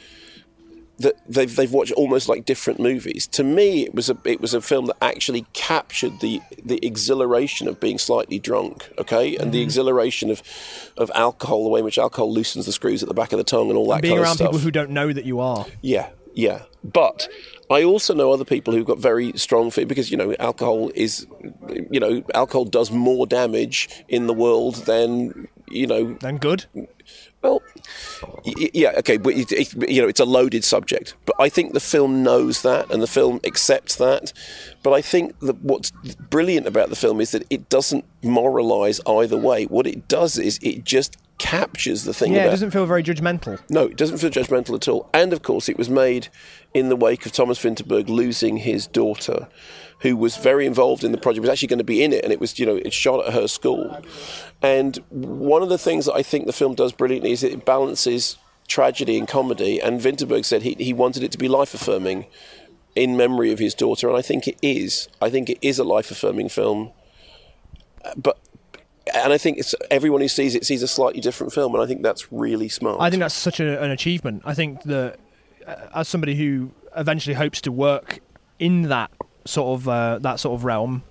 that 1.00 1.14
they've 1.28 1.54
they've 1.54 1.72
watched 1.72 1.92
almost 1.92 2.28
like 2.28 2.44
different 2.44 2.80
movies. 2.80 3.28
To 3.28 3.44
me, 3.44 3.84
it 3.84 3.94
was 3.94 4.10
a 4.10 4.16
it 4.24 4.40
was 4.40 4.52
a 4.52 4.60
film 4.60 4.86
that 4.86 4.96
actually 5.00 5.46
captured 5.52 6.18
the 6.20 6.40
the 6.64 6.84
exhilaration 6.84 7.68
of 7.68 7.78
being 7.78 7.98
slightly 7.98 8.40
drunk, 8.40 8.90
okay, 8.98 9.36
and 9.36 9.52
the 9.52 9.62
exhilaration 9.62 10.28
of 10.28 10.42
of 10.96 11.10
alcohol, 11.14 11.62
the 11.62 11.70
way 11.70 11.78
in 11.80 11.84
which 11.84 11.98
alcohol 11.98 12.32
loosens 12.32 12.66
the 12.66 12.72
screws 12.72 13.02
at 13.02 13.08
the 13.08 13.14
back 13.14 13.32
of 13.32 13.38
the 13.38 13.44
tongue, 13.44 13.68
and 13.68 13.78
all 13.78 13.88
that 13.90 14.02
Being 14.02 14.14
kind 14.14 14.22
around 14.24 14.30
of 14.32 14.36
stuff. 14.38 14.46
people 14.48 14.58
who 14.58 14.70
don't 14.72 14.90
know 14.90 15.12
that 15.12 15.24
you 15.24 15.38
are. 15.38 15.66
Yeah, 15.82 16.08
yeah. 16.38 16.62
But 16.84 17.28
I 17.68 17.82
also 17.82 18.14
know 18.14 18.32
other 18.32 18.44
people 18.44 18.72
who've 18.72 18.86
got 18.86 18.98
very 18.98 19.32
strong 19.36 19.72
feet 19.72 19.88
because 19.88 20.08
you 20.08 20.16
know 20.16 20.36
alcohol 20.38 20.92
is, 20.94 21.26
you 21.90 21.98
know, 21.98 22.22
alcohol 22.32 22.64
does 22.64 22.92
more 22.92 23.26
damage 23.26 23.88
in 24.08 24.28
the 24.28 24.32
world 24.32 24.76
than 24.86 25.48
you 25.68 25.88
know 25.88 26.14
than 26.20 26.38
good. 26.38 26.66
Well, 27.42 27.62
yeah, 28.44 28.92
okay, 28.98 29.16
but 29.16 29.34
it, 29.34 29.52
it, 29.52 29.90
you 29.90 30.02
know 30.02 30.08
it's 30.08 30.18
a 30.20 30.24
loaded 30.24 30.64
subject. 30.64 31.14
But 31.24 31.36
I 31.38 31.48
think 31.48 31.72
the 31.72 31.80
film 31.80 32.22
knows 32.22 32.62
that, 32.62 32.90
and 32.90 33.00
the 33.00 33.06
film 33.06 33.40
accepts 33.44 33.96
that. 33.96 34.32
But 34.82 34.92
I 34.92 35.00
think 35.02 35.38
that 35.40 35.62
what's 35.62 35.92
brilliant 36.30 36.66
about 36.66 36.88
the 36.88 36.96
film 36.96 37.20
is 37.20 37.30
that 37.30 37.44
it 37.50 37.68
doesn't 37.68 38.04
moralise 38.22 39.00
either 39.06 39.36
way. 39.36 39.66
What 39.66 39.86
it 39.86 40.08
does 40.08 40.36
is 40.38 40.58
it 40.62 40.84
just 40.84 41.16
captures 41.38 42.02
the 42.02 42.12
thing 42.12 42.32
Yeah, 42.32 42.46
it 42.46 42.50
doesn't 42.50 42.72
feel 42.72 42.84
very 42.86 43.02
judgmental. 43.04 43.60
no, 43.70 43.84
it 43.84 43.96
doesn't 43.96 44.18
feel 44.18 44.30
judgmental 44.30 44.74
at 44.74 44.88
all. 44.88 45.08
And 45.14 45.32
of 45.32 45.42
course, 45.42 45.68
it 45.68 45.78
was 45.78 45.88
made 45.88 46.28
in 46.74 46.88
the 46.88 46.96
wake 46.96 47.24
of 47.26 47.32
Thomas 47.32 47.60
Vinterberg 47.62 48.08
losing 48.08 48.56
his 48.56 48.88
daughter, 48.88 49.46
who 50.00 50.16
was 50.16 50.36
very 50.36 50.66
involved 50.66 51.04
in 51.04 51.12
the 51.12 51.18
project. 51.18 51.40
Was 51.42 51.50
actually 51.50 51.68
going 51.68 51.78
to 51.78 51.84
be 51.84 52.02
in 52.02 52.12
it, 52.12 52.24
and 52.24 52.32
it 52.32 52.40
was 52.40 52.58
you 52.58 52.66
know 52.66 52.76
it 52.76 52.92
shot 52.92 53.26
at 53.26 53.32
her 53.32 53.48
school. 53.48 54.00
And 54.62 54.96
one 55.10 55.62
of 55.62 55.68
the 55.68 55.78
things 55.78 56.06
that 56.06 56.14
I 56.14 56.22
think 56.22 56.46
the 56.46 56.52
film 56.52 56.74
does 56.74 56.92
brilliantly 56.92 57.32
is 57.32 57.42
it 57.42 57.64
balances 57.64 58.36
tragedy 58.66 59.18
and 59.18 59.26
comedy. 59.26 59.80
And 59.80 60.00
Vinterberg 60.00 60.44
said 60.44 60.62
he 60.62 60.76
he 60.78 60.92
wanted 60.92 61.22
it 61.22 61.32
to 61.32 61.38
be 61.38 61.48
life 61.48 61.74
affirming 61.74 62.26
in 62.94 63.16
memory 63.16 63.52
of 63.52 63.58
his 63.58 63.74
daughter, 63.74 64.08
and 64.08 64.16
I 64.16 64.22
think 64.22 64.46
it 64.48 64.56
is. 64.62 65.08
I 65.20 65.30
think 65.30 65.50
it 65.50 65.58
is 65.62 65.78
a 65.78 65.84
life 65.84 66.10
affirming 66.10 66.48
film. 66.48 66.92
But 68.16 68.38
and 69.14 69.32
I 69.32 69.38
think 69.38 69.58
it's 69.58 69.74
everyone 69.90 70.20
who 70.20 70.28
sees 70.28 70.54
it 70.54 70.64
sees 70.64 70.82
a 70.82 70.88
slightly 70.88 71.20
different 71.20 71.52
film, 71.52 71.74
and 71.74 71.82
I 71.82 71.86
think 71.86 72.02
that's 72.02 72.32
really 72.32 72.68
smart. 72.68 73.00
I 73.00 73.10
think 73.10 73.20
that's 73.20 73.34
such 73.34 73.60
a, 73.60 73.82
an 73.82 73.90
achievement. 73.90 74.42
I 74.44 74.54
think 74.54 74.82
that 74.84 75.18
uh, 75.66 75.74
as 75.94 76.08
somebody 76.08 76.34
who 76.34 76.70
eventually 76.96 77.34
hopes 77.34 77.60
to 77.62 77.72
work 77.72 78.20
in 78.58 78.82
that 78.82 79.10
sort 79.48 79.80
of 79.80 79.88
uh, 79.88 80.18
that 80.20 80.38
sort 80.40 80.54
of 80.58 80.64
realm, 80.64 81.02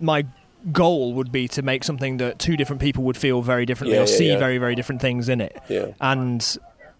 my 0.00 0.26
goal 0.72 1.14
would 1.14 1.32
be 1.32 1.48
to 1.48 1.62
make 1.62 1.84
something 1.84 2.18
that 2.18 2.38
two 2.38 2.56
different 2.56 2.80
people 2.82 3.02
would 3.04 3.16
feel 3.16 3.42
very 3.42 3.64
differently 3.66 3.94
Yeah, 3.96 4.02
or 4.04 4.06
yeah, 4.08 4.16
see 4.16 4.28
yeah. 4.28 4.38
very 4.38 4.58
very 4.58 4.74
different 4.74 5.00
things 5.00 5.28
in 5.28 5.40
it. 5.40 5.56
Yeah. 5.68 5.86
And 6.00 6.40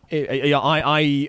it, 0.08 0.30
it- 0.30 0.44
yeah, 0.46 0.58
I, 0.58 1.00
I 1.00 1.28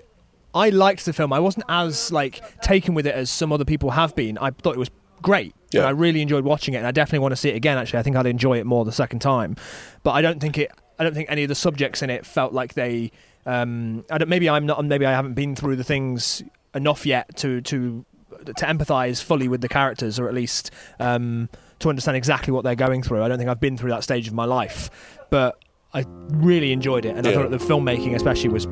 I 0.54 0.68
liked 0.68 1.04
the 1.06 1.12
film. 1.12 1.32
I 1.32 1.40
wasn't 1.40 1.64
as 1.68 2.12
like 2.12 2.60
taken 2.60 2.94
with 2.94 3.06
it 3.06 3.14
as 3.14 3.30
some 3.30 3.52
other 3.52 3.64
people 3.64 3.90
have 3.90 4.14
been. 4.14 4.36
I 4.38 4.50
thought 4.50 4.74
it 4.74 4.78
was 4.78 4.90
great. 5.22 5.54
Yeah. 5.72 5.80
And 5.80 5.88
I 5.88 5.90
really 5.92 6.20
enjoyed 6.20 6.44
watching 6.44 6.74
it, 6.74 6.78
and 6.78 6.86
I 6.86 6.90
definitely 6.90 7.20
want 7.20 7.32
to 7.32 7.36
see 7.36 7.48
it 7.48 7.56
again. 7.56 7.78
Actually, 7.78 8.00
I 8.00 8.02
think 8.02 8.16
I'd 8.16 8.26
enjoy 8.26 8.58
it 8.58 8.66
more 8.66 8.84
the 8.84 8.92
second 8.92 9.20
time. 9.20 9.56
But 10.02 10.10
I 10.12 10.20
don't 10.20 10.40
think 10.40 10.58
it. 10.58 10.70
I 10.98 11.04
don't 11.04 11.14
think 11.14 11.30
any 11.30 11.42
of 11.44 11.48
the 11.48 11.54
subjects 11.54 12.02
in 12.02 12.10
it 12.10 12.26
felt 12.26 12.52
like 12.52 12.74
they. 12.74 13.12
Um, 13.46 14.04
I 14.10 14.18
don't, 14.18 14.28
maybe 14.28 14.50
I'm 14.50 14.66
not. 14.66 14.84
Maybe 14.84 15.06
I 15.06 15.12
haven't 15.12 15.32
been 15.34 15.56
through 15.56 15.76
the 15.76 15.84
things 15.84 16.42
enough 16.74 17.06
yet 17.06 17.34
to 17.36 17.62
to 17.62 18.04
to 18.46 18.66
empathise 18.66 19.22
fully 19.22 19.48
with 19.48 19.60
the 19.60 19.68
characters, 19.68 20.18
or 20.18 20.28
at 20.28 20.34
least 20.34 20.70
um, 21.00 21.48
to 21.78 21.88
understand 21.88 22.16
exactly 22.16 22.52
what 22.52 22.64
they're 22.64 22.86
going 22.88 23.02
through. 23.02 23.22
I 23.22 23.28
don't 23.28 23.38
think 23.38 23.50
I've 23.50 23.60
been 23.60 23.78
through 23.78 23.90
that 23.90 24.04
stage 24.04 24.28
of 24.28 24.34
my 24.34 24.44
life, 24.44 24.90
but 25.30 25.58
I 25.94 26.04
really 26.30 26.72
enjoyed 26.72 27.04
it, 27.04 27.16
and 27.16 27.26
I 27.26 27.34
thought 27.34 27.50
the 27.50 27.58
filmmaking, 27.58 28.14
especially, 28.14 28.48
was 28.48 28.66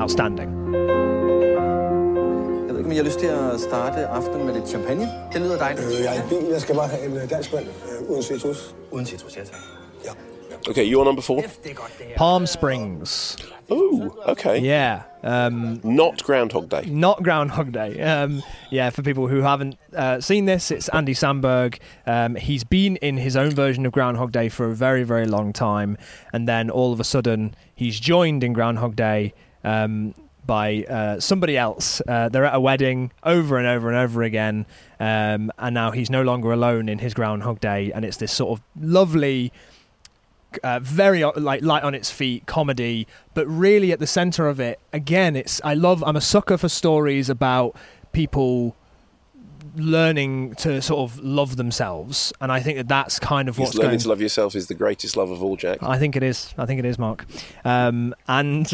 outstanding. 0.00 0.48
Jeg 2.66 2.74
ved 2.74 2.92
I 2.92 2.96
har 2.96 3.04
lyst 3.04 3.18
til 3.18 3.26
at 3.26 3.60
starte 3.60 4.06
aftenen 4.06 4.46
med 4.46 4.54
lidt 4.54 4.68
champagne. 4.68 5.08
Det 5.32 5.40
lyder 5.40 5.58
dejligt. 5.58 5.86
Øh, 5.86 6.04
jeg 6.04 6.16
er 6.16 6.24
i 6.24 6.28
bil. 6.28 6.48
Jeg 6.50 6.60
skal 6.60 6.74
bare 6.74 6.88
have 6.88 7.06
en 7.06 7.16
øh, 7.16 7.30
dansk 7.30 7.52
vand 7.52 7.64
øh, 7.66 8.10
uden 8.10 8.22
citrus. 8.22 8.74
Uden 8.90 9.06
citrus, 9.06 9.36
ja 9.36 9.44
tak. 9.44 9.60
Ja. 10.04 10.10
Okay, 10.68 10.82
you're 10.84 11.04
number 11.04 11.22
four. 11.22 11.44
Palm 12.16 12.46
Springs. 12.46 13.36
Ooh, 13.70 14.12
okay. 14.26 14.58
Yeah. 14.58 15.04
Um, 15.22 15.80
Not 15.84 16.22
Groundhog 16.24 16.68
Day. 16.68 16.84
not 16.86 17.22
Groundhog 17.22 17.72
Day. 17.72 18.00
Um, 18.00 18.42
yeah, 18.70 18.90
for 18.90 19.02
people 19.02 19.28
who 19.28 19.42
haven't 19.42 19.76
uh, 19.94 20.20
seen 20.20 20.44
this, 20.44 20.70
it's 20.70 20.88
Andy 20.88 21.14
Samberg. 21.14 21.78
Um, 22.06 22.34
he's 22.36 22.64
been 22.64 22.96
in 22.96 23.16
his 23.16 23.36
own 23.36 23.50
version 23.52 23.86
of 23.86 23.92
Groundhog 23.92 24.32
Day 24.32 24.48
for 24.48 24.66
a 24.66 24.74
very, 24.74 25.02
very 25.04 25.26
long 25.26 25.52
time, 25.52 25.96
and 26.32 26.48
then 26.48 26.70
all 26.70 26.92
of 26.92 27.00
a 27.00 27.04
sudden 27.04 27.54
he's 27.74 27.98
joined 28.00 28.42
in 28.44 28.52
Groundhog 28.52 28.96
Day 28.96 29.34
um, 29.64 30.14
by 30.44 30.84
uh, 30.84 31.18
somebody 31.20 31.56
else. 31.56 32.00
Uh, 32.06 32.28
they're 32.28 32.44
at 32.44 32.54
a 32.54 32.60
wedding 32.60 33.12
over 33.24 33.56
and 33.58 33.66
over 33.66 33.88
and 33.88 33.96
over 33.96 34.22
again, 34.22 34.64
um, 35.00 35.50
and 35.58 35.74
now 35.74 35.90
he's 35.92 36.10
no 36.10 36.22
longer 36.22 36.52
alone 36.52 36.88
in 36.88 36.98
his 36.98 37.14
Groundhog 37.14 37.60
Day, 37.60 37.90
and 37.92 38.04
it's 38.04 38.16
this 38.18 38.32
sort 38.32 38.58
of 38.58 38.64
lovely 38.80 39.52
uh, 40.62 40.78
very 40.80 41.22
uh, 41.22 41.32
like 41.36 41.62
light 41.62 41.82
on 41.82 41.94
its 41.94 42.10
feet 42.10 42.46
comedy 42.46 43.06
but 43.34 43.46
really 43.46 43.92
at 43.92 43.98
the 43.98 44.06
center 44.06 44.48
of 44.48 44.60
it 44.60 44.78
again 44.92 45.36
it's 45.36 45.60
i 45.64 45.74
love 45.74 46.02
i'm 46.06 46.16
a 46.16 46.20
sucker 46.20 46.56
for 46.56 46.68
stories 46.68 47.28
about 47.28 47.76
people 48.12 48.76
learning 49.76 50.54
to 50.54 50.80
sort 50.80 51.00
of 51.10 51.18
love 51.18 51.56
themselves 51.56 52.32
and 52.40 52.50
i 52.50 52.60
think 52.60 52.78
that 52.78 52.88
that's 52.88 53.18
kind 53.18 53.48
of 53.48 53.58
what's 53.58 53.74
learning 53.74 53.90
going 53.90 53.98
to 53.98 54.08
love 54.08 54.20
yourself 54.20 54.54
is 54.54 54.68
the 54.68 54.74
greatest 54.74 55.16
love 55.16 55.30
of 55.30 55.42
all, 55.42 55.56
Jack. 55.56 55.82
I 55.82 55.98
think 55.98 56.16
it 56.16 56.22
is. 56.22 56.54
I 56.56 56.66
think 56.66 56.78
it 56.78 56.84
is, 56.84 56.98
Mark. 56.98 57.26
Um, 57.64 58.14
and 58.28 58.70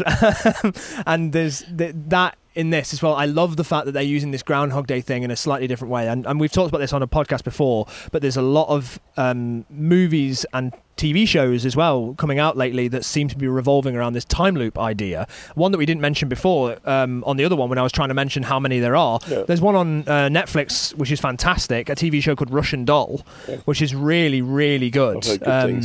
and 1.05 1.33
there's 1.33 1.63
th- 1.77 1.95
that 2.07 2.37
in 2.55 2.69
this 2.69 2.93
as 2.93 3.01
well. 3.01 3.15
I 3.15 3.25
love 3.25 3.57
the 3.57 3.63
fact 3.63 3.85
that 3.85 3.93
they're 3.93 4.03
using 4.03 4.31
this 4.31 4.43
Groundhog 4.43 4.87
Day 4.87 5.01
thing 5.01 5.23
in 5.23 5.31
a 5.31 5.35
slightly 5.35 5.67
different 5.67 5.91
way. 5.91 6.07
And, 6.07 6.25
and 6.25 6.39
we've 6.39 6.51
talked 6.51 6.69
about 6.69 6.79
this 6.79 6.93
on 6.93 7.01
a 7.01 7.07
podcast 7.07 7.43
before, 7.43 7.87
but 8.11 8.21
there's 8.21 8.37
a 8.37 8.41
lot 8.41 8.69
of 8.69 8.99
um, 9.17 9.65
movies 9.69 10.45
and 10.53 10.73
TV 10.97 11.27
shows 11.27 11.65
as 11.65 11.75
well 11.75 12.13
coming 12.17 12.37
out 12.37 12.55
lately 12.55 12.87
that 12.87 13.03
seem 13.03 13.27
to 13.27 13.37
be 13.37 13.47
revolving 13.47 13.95
around 13.95 14.13
this 14.13 14.25
time 14.25 14.55
loop 14.55 14.77
idea. 14.77 15.27
One 15.55 15.71
that 15.71 15.77
we 15.79 15.85
didn't 15.85 16.01
mention 16.01 16.29
before 16.29 16.77
um, 16.85 17.23
on 17.25 17.37
the 17.37 17.45
other 17.45 17.55
one 17.55 17.69
when 17.69 17.79
I 17.79 17.81
was 17.81 17.91
trying 17.91 18.09
to 18.09 18.13
mention 18.13 18.43
how 18.43 18.59
many 18.59 18.79
there 18.79 18.95
are. 18.95 19.19
Yeah. 19.27 19.43
There's 19.43 19.61
one 19.61 19.75
on 19.75 20.01
uh, 20.01 20.29
Netflix 20.29 20.93
which 20.95 21.11
is 21.11 21.19
fantastic, 21.19 21.89
a 21.89 21.95
TV 21.95 22.21
show 22.21 22.35
called 22.35 22.51
Russian 22.51 22.85
Doll, 22.85 23.21
which 23.65 23.81
is 23.81 23.95
really 23.95 24.41
really 24.41 24.89
good. 24.91 25.23
Good 25.23 25.43
Um, 25.47 25.81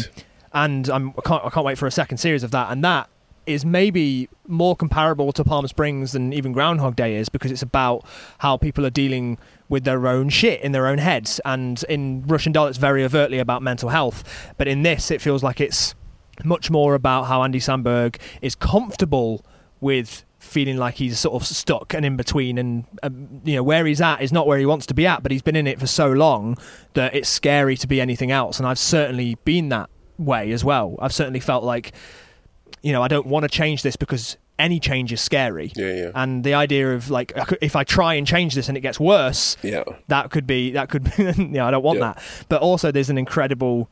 and 0.53 0.89
I'm, 0.89 1.11
I 1.11 1.21
can't 1.23 1.45
I 1.45 1.51
can't 1.51 1.65
wait 1.65 1.79
for 1.79 1.87
a 1.87 1.91
second 1.91 2.19
series 2.19 2.43
of 2.43 2.51
that. 2.51 2.71
And 2.71 2.85
that 2.85 3.09
is 3.49 3.65
maybe 3.65 4.29
more 4.47 4.77
comparable 4.77 5.33
to 5.33 5.43
Palm 5.45 5.67
Springs 5.67 6.13
than 6.13 6.33
even 6.33 6.53
Groundhog 6.53 6.97
Day 6.97 7.17
is 7.17 7.29
because 7.29 7.51
it's 7.51 7.63
about 7.63 8.05
how 8.39 8.57
people 8.57 8.85
are 8.87 8.91
dealing 8.91 9.39
with 9.69 9.85
their 9.85 10.07
own 10.07 10.29
shit 10.29 10.61
in 10.61 10.73
their 10.73 10.87
own 10.87 10.99
heads. 10.99 11.41
And 11.45 11.83
in 11.89 12.25
Russian 12.27 12.53
Doll, 12.53 12.67
it's 12.67 12.79
very 12.79 13.05
overtly 13.05 13.39
about 13.39 13.63
mental 13.63 13.89
health. 13.89 14.53
But 14.57 14.69
in 14.69 14.83
this, 14.83 15.11
it 15.11 15.21
feels 15.21 15.43
like 15.43 15.61
it's 15.61 15.95
much 16.45 16.71
more 16.71 16.95
about 16.95 17.25
how 17.25 17.43
Andy 17.43 17.59
Samberg 17.59 18.17
is 18.41 18.55
comfortable 18.55 19.45
with 19.81 20.25
feeling 20.39 20.77
like 20.77 20.95
he's 20.95 21.19
sort 21.19 21.41
of 21.41 21.47
stuck 21.47 21.95
and 21.95 22.07
in 22.07 22.17
between 22.17 22.59
and 22.59 22.85
um, 23.03 23.41
you 23.45 23.57
know 23.57 23.63
where 23.63 23.85
he's 23.85 24.01
at 24.01 24.23
is 24.23 24.33
not 24.33 24.47
where 24.47 24.59
he 24.59 24.65
wants 24.65 24.87
to 24.87 24.95
be 24.95 25.05
at 25.05 25.21
but 25.23 25.33
he's 25.33 25.43
been 25.43 25.57
in 25.57 25.67
it 25.67 25.81
for 25.81 25.87
so 25.89 26.11
long 26.11 26.57
that 26.95 27.15
it's 27.15 27.29
scary 27.29 27.77
to 27.77 27.89
be 27.89 28.01
anything 28.01 28.31
else 28.31 28.59
and 28.59 28.67
I've 28.67 28.79
certainly 28.79 29.37
been 29.45 29.69
that 29.71 29.91
way 30.17 30.53
as 30.53 30.65
well 30.65 30.95
I've 31.01 31.13
certainly 31.13 31.41
felt 31.41 31.65
like 31.65 31.93
you 32.83 32.93
know 32.93 33.03
I 33.03 33.09
don't 33.09 33.27
want 33.27 33.45
to 33.45 33.49
change 33.49 33.83
this 33.83 33.97
because 33.97 34.37
any 34.59 34.81
change 34.81 35.13
is 35.13 35.21
scary 35.21 35.73
Yeah, 35.77 35.93
yeah. 35.93 36.11
and 36.15 36.43
the 36.43 36.55
idea 36.55 36.93
of 36.95 37.11
like 37.11 37.33
if 37.63 37.77
I 37.77 37.85
try 37.85 38.15
and 38.15 38.27
change 38.27 38.55
this 38.55 38.69
and 38.69 38.77
it 38.77 38.81
gets 38.81 38.99
worse 38.99 39.57
Yeah. 39.63 39.85
that 40.09 40.31
could 40.31 40.47
be 40.47 40.73
that 40.73 40.89
could 40.89 41.05
be 41.17 41.51
yeah 41.53 41.67
I 41.67 41.71
don't 41.71 41.83
want 41.85 41.99
Yeah. 42.01 42.15
that 42.15 42.23
but 42.49 42.61
also 42.61 42.91
there's 42.91 43.11
an 43.11 43.19
incredible 43.19 43.89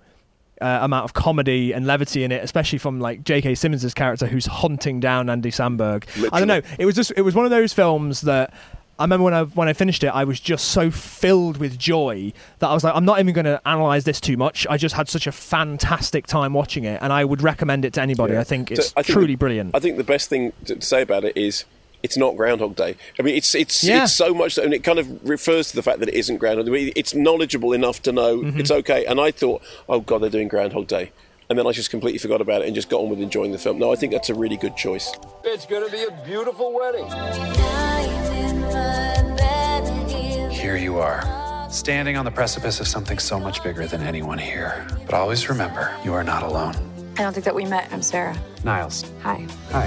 uh, 0.61 0.79
amount 0.83 1.05
of 1.05 1.13
comedy 1.13 1.73
and 1.73 1.87
levity 1.87 2.25
in 2.25 2.33
it 2.33 2.43
especially 2.43 2.79
from 2.79 2.99
like 2.99 3.23
J.K. 3.23 3.55
Simmons' 3.57 3.93
character 3.95 4.27
who's 4.27 4.47
hunting 4.47 5.01
down 5.01 5.29
Andy 5.31 5.51
Samberg 5.51 6.05
I 6.33 6.39
don't 6.41 6.49
know 6.49 6.63
it 6.79 6.87
was 6.87 6.95
just 6.97 7.13
it 7.17 7.23
was 7.23 7.35
one 7.35 7.45
of 7.45 7.51
those 7.51 7.73
films 7.73 8.23
that 8.23 8.53
I 8.99 9.05
remember 9.05 9.25
when 9.25 9.35
I 9.35 9.43
when 9.45 9.69
I 9.69 9.73
finished 9.75 10.03
it 10.05 10.09
I 10.09 10.25
was 10.25 10.41
just 10.41 10.69
so 10.69 10.91
filled 10.91 11.59
with 11.59 11.79
joy 11.79 12.33
that 12.61 12.69
I 12.69 12.75
was 12.75 12.83
like 12.83 12.95
I'm 12.95 13.05
not 13.05 13.21
even 13.21 13.35
going 13.35 13.45
to 13.45 13.61
analyze 13.67 14.05
this 14.05 14.21
too 14.21 14.37
much 14.37 14.67
I 14.71 14.77
just 14.79 14.95
had 14.95 15.09
such 15.09 15.27
a 15.27 15.33
fantastic 15.33 16.27
time 16.27 16.55
watching 16.55 16.85
it 16.85 17.01
and 17.03 17.13
I 17.13 17.25
would 17.25 17.43
recommend 17.43 17.85
it 17.85 17.93
to 17.95 18.01
anybody 18.03 18.33
Yeah. 18.35 18.41
I 18.41 18.45
think 18.45 18.69
So 18.69 18.75
it's 18.75 18.93
I 18.97 19.03
think 19.03 19.13
truly 19.15 19.27
the- 19.35 19.37
brilliant 19.37 19.75
I 19.75 19.81
think 19.81 19.97
the 19.99 20.05
best 20.05 20.29
thing 20.31 20.53
to 20.65 20.81
say 20.81 21.03
about 21.03 21.25
it 21.25 21.37
is 21.37 21.65
it's 22.03 22.17
not 22.17 22.37
Groundhog 22.37 22.77
Day. 22.77 22.95
I 23.19 23.23
mean, 23.23 23.35
it's 23.35 23.55
it's 23.55 23.83
Yeah. 23.83 24.05
it's 24.05 24.13
so 24.15 24.33
much, 24.33 24.59
and 24.59 24.73
it 24.73 24.85
kind 24.85 24.99
of 25.01 25.09
refers 25.29 25.71
to 25.71 25.77
the 25.77 25.83
fact 25.83 25.99
that 26.01 26.09
it 26.11 26.15
isn't 26.15 26.37
Groundhog 26.37 26.67
Day. 26.67 26.93
It's 26.95 27.15
knowledgeable 27.15 27.73
enough 27.73 28.01
to 28.03 28.13
know 28.13 28.37
Mm-hmm. 28.39 28.61
it's 28.61 28.71
okay. 28.71 29.05
And 29.07 29.19
I 29.21 29.31
thought, 29.33 29.61
oh 29.89 30.01
god, 30.01 30.19
they're 30.23 30.31
doing 30.31 30.47
Groundhog 30.47 30.87
Day. 30.87 31.11
and 31.49 31.59
then 31.59 31.67
I 31.67 31.73
just 31.73 31.91
completely 31.91 32.19
forgot 32.19 32.41
about 32.41 32.63
it 32.63 32.67
and 32.67 32.75
just 32.77 32.89
got 32.91 33.01
on 33.01 33.09
with 33.11 33.21
enjoying 33.21 33.51
the 33.53 33.59
film. 33.59 33.79
No, 33.79 33.93
I 33.93 33.97
think 33.97 34.13
that's 34.13 34.29
a 34.31 34.35
really 34.35 34.57
good 34.57 34.77
choice. 34.77 35.11
It's 35.45 35.67
gonna 35.67 35.89
be 35.91 36.03
a 36.05 36.11
beautiful 36.25 36.73
wedding. 36.73 37.07
Here 40.51 40.77
you 40.77 40.99
are, 40.99 41.69
standing 41.71 42.17
on 42.17 42.25
the 42.25 42.31
precipice 42.31 42.81
of 42.81 42.89
something 42.89 43.19
so 43.19 43.39
much 43.39 43.63
bigger 43.63 43.87
than 43.87 44.03
anyone 44.03 44.39
here. 44.39 44.87
But 45.05 45.15
always 45.15 45.49
remember, 45.49 45.97
you 46.05 46.13
are 46.13 46.25
not 46.25 46.43
alone. 46.43 46.75
I 47.19 47.23
don't 47.23 47.33
think 47.33 47.45
that 47.45 47.55
we 47.55 47.65
met. 47.65 47.91
I'm 47.93 48.03
Sarah. 48.03 48.37
Nyles. 48.63 49.07
Hi. 49.23 49.47
Hi. 49.71 49.87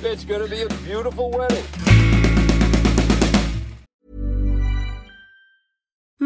It's 0.00 0.24
gonna 0.24 0.46
be 0.46 0.62
a 0.62 0.68
beautiful 0.84 1.30
wedding. 1.30 1.87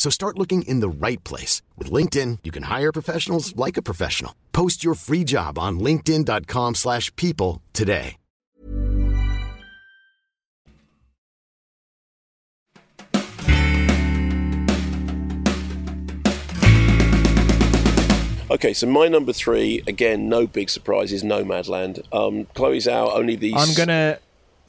So 0.00 0.08
start 0.08 0.38
looking 0.38 0.62
in 0.62 0.80
the 0.80 0.88
right 0.88 1.22
place. 1.24 1.60
With 1.76 1.92
LinkedIn, 1.92 2.38
you 2.42 2.50
can 2.50 2.62
hire 2.62 2.90
professionals 2.90 3.54
like 3.54 3.76
a 3.76 3.82
professional. 3.82 4.34
Post 4.52 4.82
your 4.82 4.94
free 4.94 5.24
job 5.24 5.58
on 5.58 5.78
linkedin.com/people 5.78 6.74
slash 6.74 7.14
people 7.16 7.60
today. 7.74 8.16
Okay, 18.50 18.72
so 18.72 18.86
my 18.86 19.06
number 19.06 19.34
three, 19.34 19.82
again, 19.86 20.30
no 20.30 20.46
big 20.46 20.70
surprises, 20.70 21.22
Nomadland. 21.22 22.02
Um, 22.12 22.46
Chloe 22.54 22.78
Zhao, 22.78 23.14
only 23.14 23.36
these... 23.36 23.54
I'm 23.54 23.74
gonna. 23.74 24.18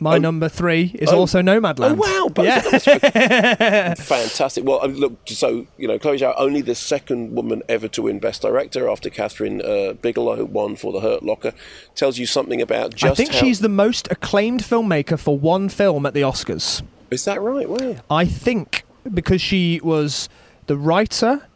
My 0.03 0.15
Oh. 0.15 0.17
number 0.17 0.50
three 0.50 0.91
is 0.96 1.10
Oh. 1.10 1.20
also 1.20 1.41
Nomadland. 1.43 1.91
Oh 1.91 1.93
wow! 1.93 2.27
Both 2.34 2.46
Yeah. 2.46 3.93
Fantastic. 3.96 4.65
Well, 4.65 4.84
um, 4.84 4.96
look, 4.96 5.13
so 5.27 5.67
you 5.77 5.88
know, 5.88 6.00
Chloe 6.00 6.17
Zhao, 6.17 6.34
only 6.38 6.62
the 6.62 6.74
second 6.75 7.36
woman 7.36 7.62
ever 7.70 7.88
to 7.89 8.01
win 8.01 8.17
Best 8.20 8.41
Director 8.41 8.89
after 8.89 9.12
Kathryn 9.12 9.63
uh, 9.63 9.93
Bigelow, 9.93 10.36
who 10.38 10.46
won 10.46 10.75
for 10.75 10.92
The 10.92 11.01
Hurt 11.01 11.22
Locker, 11.24 11.53
tells 11.94 12.18
you 12.18 12.25
something 12.25 12.61
about 12.61 12.96
just 12.96 13.11
I 13.11 13.16
think 13.16 13.31
how. 13.31 13.40
she's 13.40 13.59
the 13.59 13.70
most 13.70 14.07
acclaimed 14.11 14.64
filmmaker 14.64 15.20
for 15.20 15.37
one 15.37 15.70
film 15.70 16.05
at 16.07 16.16
the 16.16 16.22
Oscars. 16.22 16.81
Is 17.11 17.24
that 17.25 17.40
right? 17.40 17.70
Wow. 17.70 17.98
I 18.09 18.25
think 18.25 18.83
because 19.14 19.40
she 19.42 19.79
was 19.83 20.29
the 20.66 20.77
writer. 20.77 21.48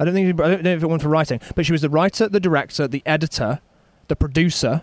I 0.00 0.04
don't 0.06 0.14
think 0.14 0.40
I 0.40 0.48
don't 0.48 0.62
know 0.62 0.74
if 0.74 0.82
it 0.82 0.86
won 0.86 0.98
for 0.98 1.08
writing, 1.10 1.40
but 1.54 1.66
she 1.66 1.72
was 1.72 1.82
the 1.82 1.90
writer, 1.90 2.26
the 2.26 2.40
director, 2.40 2.88
the 2.88 3.02
editor, 3.04 3.60
the 4.08 4.16
producer. 4.16 4.82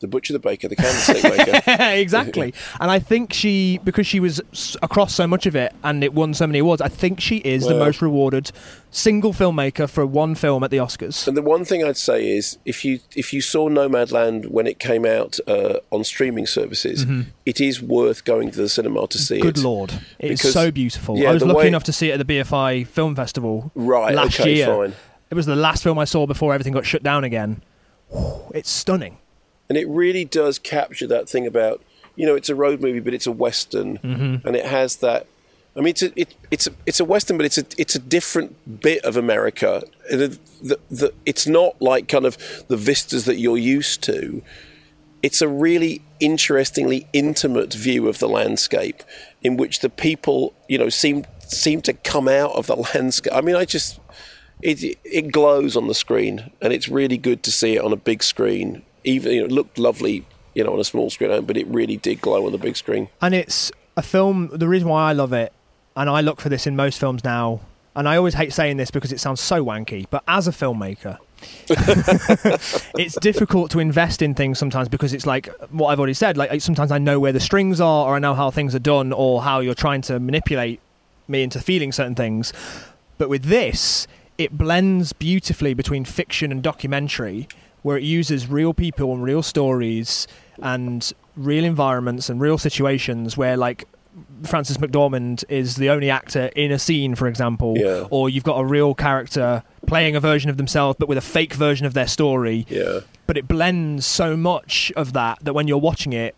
The 0.00 0.08
butcher, 0.08 0.32
the 0.32 0.38
baker, 0.38 0.66
the 0.66 0.76
candlestick 0.76 1.22
maker. 1.36 1.60
exactly. 1.94 2.54
And 2.80 2.90
I 2.90 2.98
think 2.98 3.32
she, 3.34 3.78
because 3.84 4.06
she 4.06 4.18
was 4.18 4.40
across 4.82 5.14
so 5.14 5.26
much 5.26 5.44
of 5.46 5.54
it 5.54 5.74
and 5.84 6.02
it 6.02 6.14
won 6.14 6.32
so 6.34 6.46
many 6.46 6.58
awards, 6.60 6.80
I 6.80 6.88
think 6.88 7.20
she 7.20 7.36
is 7.38 7.66
the 7.66 7.74
most 7.74 8.00
rewarded 8.00 8.50
single 8.90 9.32
filmmaker 9.34 9.88
for 9.88 10.06
one 10.06 10.34
film 10.34 10.64
at 10.64 10.70
the 10.70 10.78
Oscars. 10.78 11.28
And 11.28 11.36
the 11.36 11.42
one 11.42 11.64
thing 11.66 11.84
I'd 11.84 11.96
say 11.98 12.26
is, 12.30 12.56
if 12.64 12.84
you 12.84 13.00
if 13.14 13.32
you 13.34 13.40
saw 13.42 13.68
Nomadland 13.68 14.46
when 14.50 14.66
it 14.66 14.78
came 14.78 15.04
out 15.04 15.38
uh, 15.46 15.78
on 15.90 16.02
streaming 16.04 16.46
services, 16.46 17.04
Mhm. 17.04 17.26
it 17.44 17.60
is 17.60 17.82
worth 17.82 18.24
going 18.24 18.50
to 18.52 18.56
the 18.56 18.68
cinema 18.68 19.06
to 19.08 19.18
see 19.18 19.40
Good 19.40 19.58
it. 19.58 19.62
lord, 19.62 19.92
it 20.18 20.30
is 20.32 20.40
Because- 20.40 20.52
so 20.54 20.70
beautiful. 20.70 21.18
yeah, 21.18 21.30
I 21.30 21.34
was 21.34 21.42
lucky 21.44 21.58
way- 21.58 21.68
enough 21.68 21.84
to 21.84 21.92
see 21.92 22.08
it 22.10 22.18
at 22.18 22.26
the 22.26 22.32
BFI 22.40 22.84
Film 22.86 23.14
Festival 23.14 23.70
Right, 23.74 24.14
last 24.14 24.40
okay, 24.40 24.54
year. 24.56 24.66
fine. 24.66 24.94
It 25.30 25.34
was 25.34 25.46
the 25.46 25.56
last 25.56 25.82
film 25.82 25.98
I 25.98 26.04
saw 26.06 26.26
before 26.26 26.54
everything 26.54 26.72
got 26.72 26.86
shut 26.86 27.02
down 27.02 27.22
again. 27.22 27.62
It's 28.54 28.70
stunning. 28.70 29.18
And 29.70 29.78
it 29.78 29.88
really 29.88 30.24
does 30.26 30.58
capture 30.58 31.06
that 31.06 31.26
thing 31.30 31.46
about 31.46 31.80
you 32.16 32.26
know 32.26 32.34
it's 32.34 32.50
a 32.50 32.54
road 32.54 32.82
movie 32.82 33.00
but 33.00 33.14
it's 33.14 33.26
a 33.26 33.32
western 33.32 33.96
Mhm. 33.98 34.44
and 34.44 34.54
it 34.56 34.66
has 34.66 34.96
that 34.96 35.26
I 35.76 35.80
mean 35.80 35.90
it's 35.90 36.02
a, 36.02 36.20
it, 36.20 36.34
it's 36.50 36.66
a, 36.66 36.72
it's 36.84 37.00
a 37.00 37.04
western 37.04 37.36
but 37.38 37.46
it's 37.46 37.56
a 37.56 37.64
it's 37.78 37.94
a 37.94 37.98
different 38.00 38.80
bit 38.82 39.02
of 39.04 39.16
America 39.16 39.82
the, 40.10 40.36
the, 40.62 40.78
the, 40.90 41.14
it's 41.24 41.46
not 41.46 41.80
like 41.80 42.08
kind 42.08 42.26
of 42.26 42.36
the 42.68 42.76
vistas 42.76 43.24
that 43.24 43.36
you're 43.38 43.56
used 43.56 44.02
to 44.02 44.42
it's 45.22 45.40
a 45.40 45.48
really 45.48 46.02
interestingly 46.18 47.06
intimate 47.12 47.72
view 47.74 48.08
of 48.08 48.18
the 48.18 48.28
landscape 48.28 49.02
in 49.42 49.56
which 49.56 49.80
the 49.80 49.88
people 49.90 50.52
you 50.68 50.76
know 50.78 50.88
seem 50.88 51.24
seem 51.46 51.80
to 51.82 51.92
come 51.92 52.26
out 52.28 52.52
of 52.52 52.66
the 52.66 52.76
landscape 52.94 53.32
I 53.32 53.40
mean 53.40 53.56
I 53.56 53.64
just 53.64 54.00
it 54.62 54.82
it 55.04 55.32
glows 55.32 55.74
on 55.74 55.86
the 55.88 55.94
screen, 55.94 56.50
and 56.60 56.70
it's 56.70 56.86
really 56.86 57.16
good 57.16 57.42
to 57.44 57.50
see 57.50 57.76
it 57.76 57.82
on 57.82 57.94
a 57.94 57.96
big 57.96 58.22
screen. 58.22 58.82
Even 59.04 59.32
you 59.32 59.40
know, 59.40 59.46
it 59.46 59.52
looked 59.52 59.78
lovely, 59.78 60.24
you 60.54 60.64
know, 60.64 60.72
on 60.72 60.80
a 60.80 60.84
small 60.84 61.10
screen, 61.10 61.30
home, 61.30 61.44
but 61.44 61.56
it 61.56 61.66
really 61.66 61.96
did 61.96 62.20
glow 62.20 62.46
on 62.46 62.52
the 62.52 62.58
big 62.58 62.76
screen. 62.76 63.08
And 63.20 63.34
it's 63.34 63.72
a 63.96 64.02
film. 64.02 64.50
The 64.52 64.68
reason 64.68 64.88
why 64.88 65.10
I 65.10 65.12
love 65.12 65.32
it, 65.32 65.52
and 65.96 66.08
I 66.08 66.20
look 66.20 66.40
for 66.40 66.48
this 66.48 66.66
in 66.66 66.76
most 66.76 66.98
films 66.98 67.24
now, 67.24 67.60
and 67.96 68.08
I 68.08 68.16
always 68.16 68.34
hate 68.34 68.52
saying 68.52 68.76
this 68.76 68.90
because 68.90 69.12
it 69.12 69.20
sounds 69.20 69.40
so 69.40 69.64
wanky, 69.64 70.06
but 70.10 70.22
as 70.28 70.46
a 70.46 70.52
filmmaker, 70.52 71.18
it's 72.98 73.14
difficult 73.16 73.70
to 73.72 73.78
invest 73.78 74.22
in 74.22 74.34
things 74.34 74.58
sometimes 74.58 74.88
because 74.88 75.12
it's 75.12 75.26
like 75.26 75.48
what 75.70 75.88
I've 75.88 75.98
already 75.98 76.14
said. 76.14 76.36
Like 76.36 76.60
sometimes 76.60 76.92
I 76.92 76.98
know 76.98 77.18
where 77.18 77.32
the 77.32 77.40
strings 77.40 77.80
are, 77.80 78.06
or 78.06 78.16
I 78.16 78.18
know 78.18 78.34
how 78.34 78.50
things 78.50 78.74
are 78.74 78.80
done, 78.80 79.12
or 79.12 79.42
how 79.42 79.60
you're 79.60 79.74
trying 79.74 80.02
to 80.02 80.20
manipulate 80.20 80.80
me 81.28 81.42
into 81.42 81.60
feeling 81.60 81.92
certain 81.92 82.14
things. 82.14 82.52
But 83.18 83.28
with 83.28 83.44
this, 83.44 84.06
it 84.38 84.56
blends 84.56 85.12
beautifully 85.12 85.74
between 85.74 86.04
fiction 86.04 86.50
and 86.52 86.62
documentary, 86.62 87.48
where 87.82 87.96
it 87.96 88.02
uses 88.02 88.46
real 88.48 88.74
people 88.74 89.12
and 89.12 89.22
real 89.22 89.42
stories 89.42 90.26
and 90.62 91.12
real 91.36 91.64
environments 91.64 92.28
and 92.28 92.40
real 92.40 92.58
situations 92.58 93.36
where, 93.36 93.56
like, 93.56 93.86
Frances 94.44 94.76
McDormand 94.78 95.44
is 95.48 95.76
the 95.76 95.88
only 95.90 96.10
actor 96.10 96.46
in 96.56 96.72
a 96.72 96.78
scene, 96.78 97.14
for 97.14 97.26
example, 97.28 97.74
Yeah. 97.78 98.06
or 98.10 98.28
you've 98.28 98.44
got 98.44 98.58
a 98.58 98.64
real 98.64 98.94
character 98.94 99.62
playing 99.86 100.16
a 100.16 100.20
version 100.20 100.50
of 100.50 100.56
themselves 100.56 100.96
but 100.98 101.08
with 101.08 101.16
a 101.18 101.22
fake 101.22 101.54
version 101.54 101.86
of 101.86 101.94
their 101.94 102.06
story. 102.06 102.66
Yeah. 102.68 103.00
But 103.26 103.36
it 103.38 103.46
blends 103.48 104.04
so 104.06 104.36
much 104.36 104.92
of 104.96 105.12
that 105.12 105.38
that 105.42 105.54
when 105.54 105.68
you're 105.68 105.78
watching 105.78 106.12
it, 106.12 106.34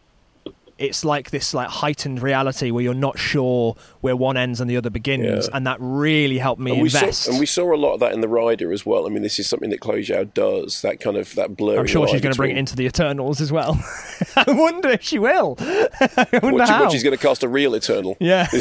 it's 0.82 1.04
like 1.04 1.30
this 1.30 1.54
like 1.54 1.68
heightened 1.68 2.22
reality 2.22 2.70
where 2.70 2.82
you're 2.82 2.92
not 2.94 3.18
sure 3.18 3.76
where 4.00 4.16
one 4.16 4.36
ends 4.36 4.60
and 4.60 4.68
the 4.68 4.76
other 4.76 4.90
begins, 4.90 5.46
Yeah. 5.48 5.56
and 5.56 5.66
that 5.66 5.76
really 5.80 6.38
helped 6.38 6.60
me 6.60 6.72
and 6.72 6.80
we 6.82 6.88
invest. 6.88 7.22
saw 7.22 7.30
and 7.30 7.40
we 7.40 7.46
saw 7.46 7.74
a 7.74 7.76
lot 7.76 7.94
of 7.94 8.00
that 8.00 8.12
in 8.12 8.20
the 8.20 8.28
Rider 8.28 8.72
as 8.72 8.84
well. 8.84 9.06
I 9.06 9.10
mean, 9.10 9.22
this 9.22 9.38
is 9.38 9.46
something 9.48 9.70
that 9.70 9.80
Chloe 9.80 10.02
Zhao 10.02 10.32
does. 10.34 10.82
That 10.82 11.00
kind 11.00 11.16
of 11.16 11.34
that 11.36 11.56
blurry. 11.56 11.78
I'm 11.78 11.86
sure 11.86 12.06
she's 12.08 12.20
going 12.20 12.32
to 12.32 12.36
bring 12.36 12.50
it 12.50 12.58
into 12.58 12.76
the 12.76 12.84
Eternals 12.86 13.40
as 13.40 13.50
well. 13.52 13.82
I 14.36 14.44
wonder 14.52 14.88
if 14.90 15.02
she 15.02 15.18
will. 15.18 15.56
I 15.60 16.26
wonder 16.42 16.58
What, 16.58 16.66
she- 16.66 16.72
how. 16.72 16.82
what 16.84 16.92
she's 16.92 17.02
going 17.02 17.16
to 17.16 17.22
cast 17.22 17.42
a 17.42 17.48
real 17.48 17.74
Eternal. 17.74 18.16
Yeah. 18.20 18.48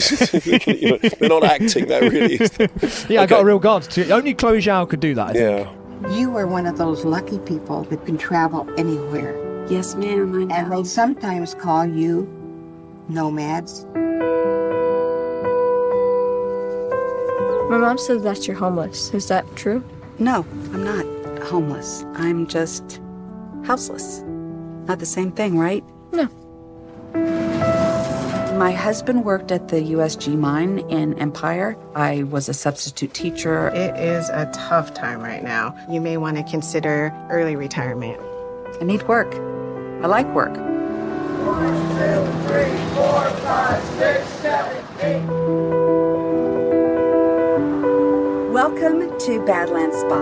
You 0.81 0.91
know, 0.91 0.97
they're 0.97 1.29
not 1.29 1.43
acting. 1.43 1.87
That 1.87 2.01
really 2.03 2.35
is. 2.35 3.05
yeah, 3.09 3.21
I 3.21 3.25
got 3.25 3.41
a 3.41 3.45
real 3.45 3.59
god. 3.59 3.83
To, 3.83 4.09
only 4.11 4.33
Chloe 4.33 4.59
Zhao 4.59 4.87
could 4.89 4.99
do 4.99 5.15
that. 5.15 5.29
I 5.29 5.33
think. 5.33 5.67
Yeah. 6.03 6.17
You 6.17 6.35
are 6.37 6.47
one 6.47 6.65
of 6.65 6.77
those 6.77 7.05
lucky 7.05 7.39
people 7.39 7.83
that 7.83 8.05
can 8.05 8.17
travel 8.17 8.67
anywhere. 8.77 9.33
Yes, 9.71 9.95
ma'am. 9.95 10.35
I 10.35 10.43
know. 10.43 10.53
And 10.53 10.71
they 10.73 10.83
sometimes 10.83 11.55
call 11.55 11.85
you 11.85 12.27
nomads. 13.07 13.85
My 17.69 17.77
mom 17.77 17.97
says 17.97 18.23
that 18.23 18.45
you're 18.45 18.57
homeless. 18.57 19.13
Is 19.13 19.29
that 19.29 19.45
true? 19.55 19.81
No, 20.19 20.45
I'm 20.73 20.83
not 20.83 21.05
homeless. 21.43 22.03
I'm 22.15 22.47
just 22.47 22.99
houseless. 23.63 24.23
Not 24.89 24.99
the 24.99 25.05
same 25.05 25.31
thing, 25.31 25.57
right? 25.57 25.85
No. 26.11 26.27
My 28.57 28.73
husband 28.73 29.23
worked 29.23 29.53
at 29.53 29.69
the 29.69 29.77
USG 29.77 30.37
mine 30.37 30.79
in 30.89 31.17
Empire. 31.17 31.77
I 31.95 32.23
was 32.23 32.49
a 32.49 32.53
substitute 32.53 33.13
teacher. 33.13 33.69
It 33.69 33.95
is 33.95 34.27
a 34.27 34.51
tough 34.53 34.93
time 34.93 35.21
right 35.21 35.41
now. 35.41 35.73
You 35.89 36.01
may 36.01 36.17
want 36.17 36.35
to 36.35 36.43
consider 36.43 37.13
early 37.29 37.55
retirement. 37.55 38.19
I 38.79 38.83
need 38.83 39.03
work. 39.07 39.33
I 40.03 40.07
like 40.07 40.27
work. 40.33 40.55
One, 40.57 41.73
two, 41.97 42.25
three, 42.47 42.71
four, 42.95 43.29
five, 43.41 43.83
six, 43.99 44.27
seven, 44.41 44.85
eight. 45.01 45.25
Welcome 48.51 49.17
to 49.19 49.45
Badlands 49.45 49.97
Spa. 49.97 50.21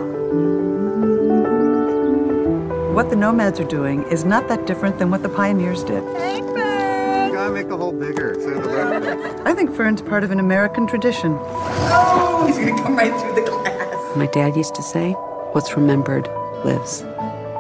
What 2.94 3.10
the 3.10 3.16
nomads 3.16 3.60
are 3.60 3.68
doing 3.68 4.04
is 4.12 4.26
not 4.26 4.48
that 4.50 4.66
different 4.66 5.00
than 5.00 5.10
what 5.10 5.24
the 5.24 5.30
pioneers 5.30 5.84
did. 5.84 6.04
Hey, 6.18 6.42
Fern! 6.42 7.34
Gotta 7.34 7.52
make 7.54 7.70
the 7.70 7.78
hole 7.78 7.94
bigger. 7.94 8.36
So 8.36 8.50
the 8.60 9.42
I 9.46 9.54
think 9.54 9.74
Fern's 9.74 10.02
part 10.02 10.24
of 10.24 10.32
an 10.32 10.40
American 10.40 10.88
tradition. 10.88 11.38
Oh, 11.40 12.46
he's 12.46 12.58
gonna 12.58 12.82
come 12.82 12.98
right 12.98 13.18
through 13.22 13.36
the 13.36 13.50
glass. 13.50 14.18
My 14.18 14.26
dad 14.26 14.58
used 14.58 14.76
to 14.76 14.84
say, 14.84 15.14
What's 15.54 15.76
remembered 15.76 16.28
lives. 16.66 17.04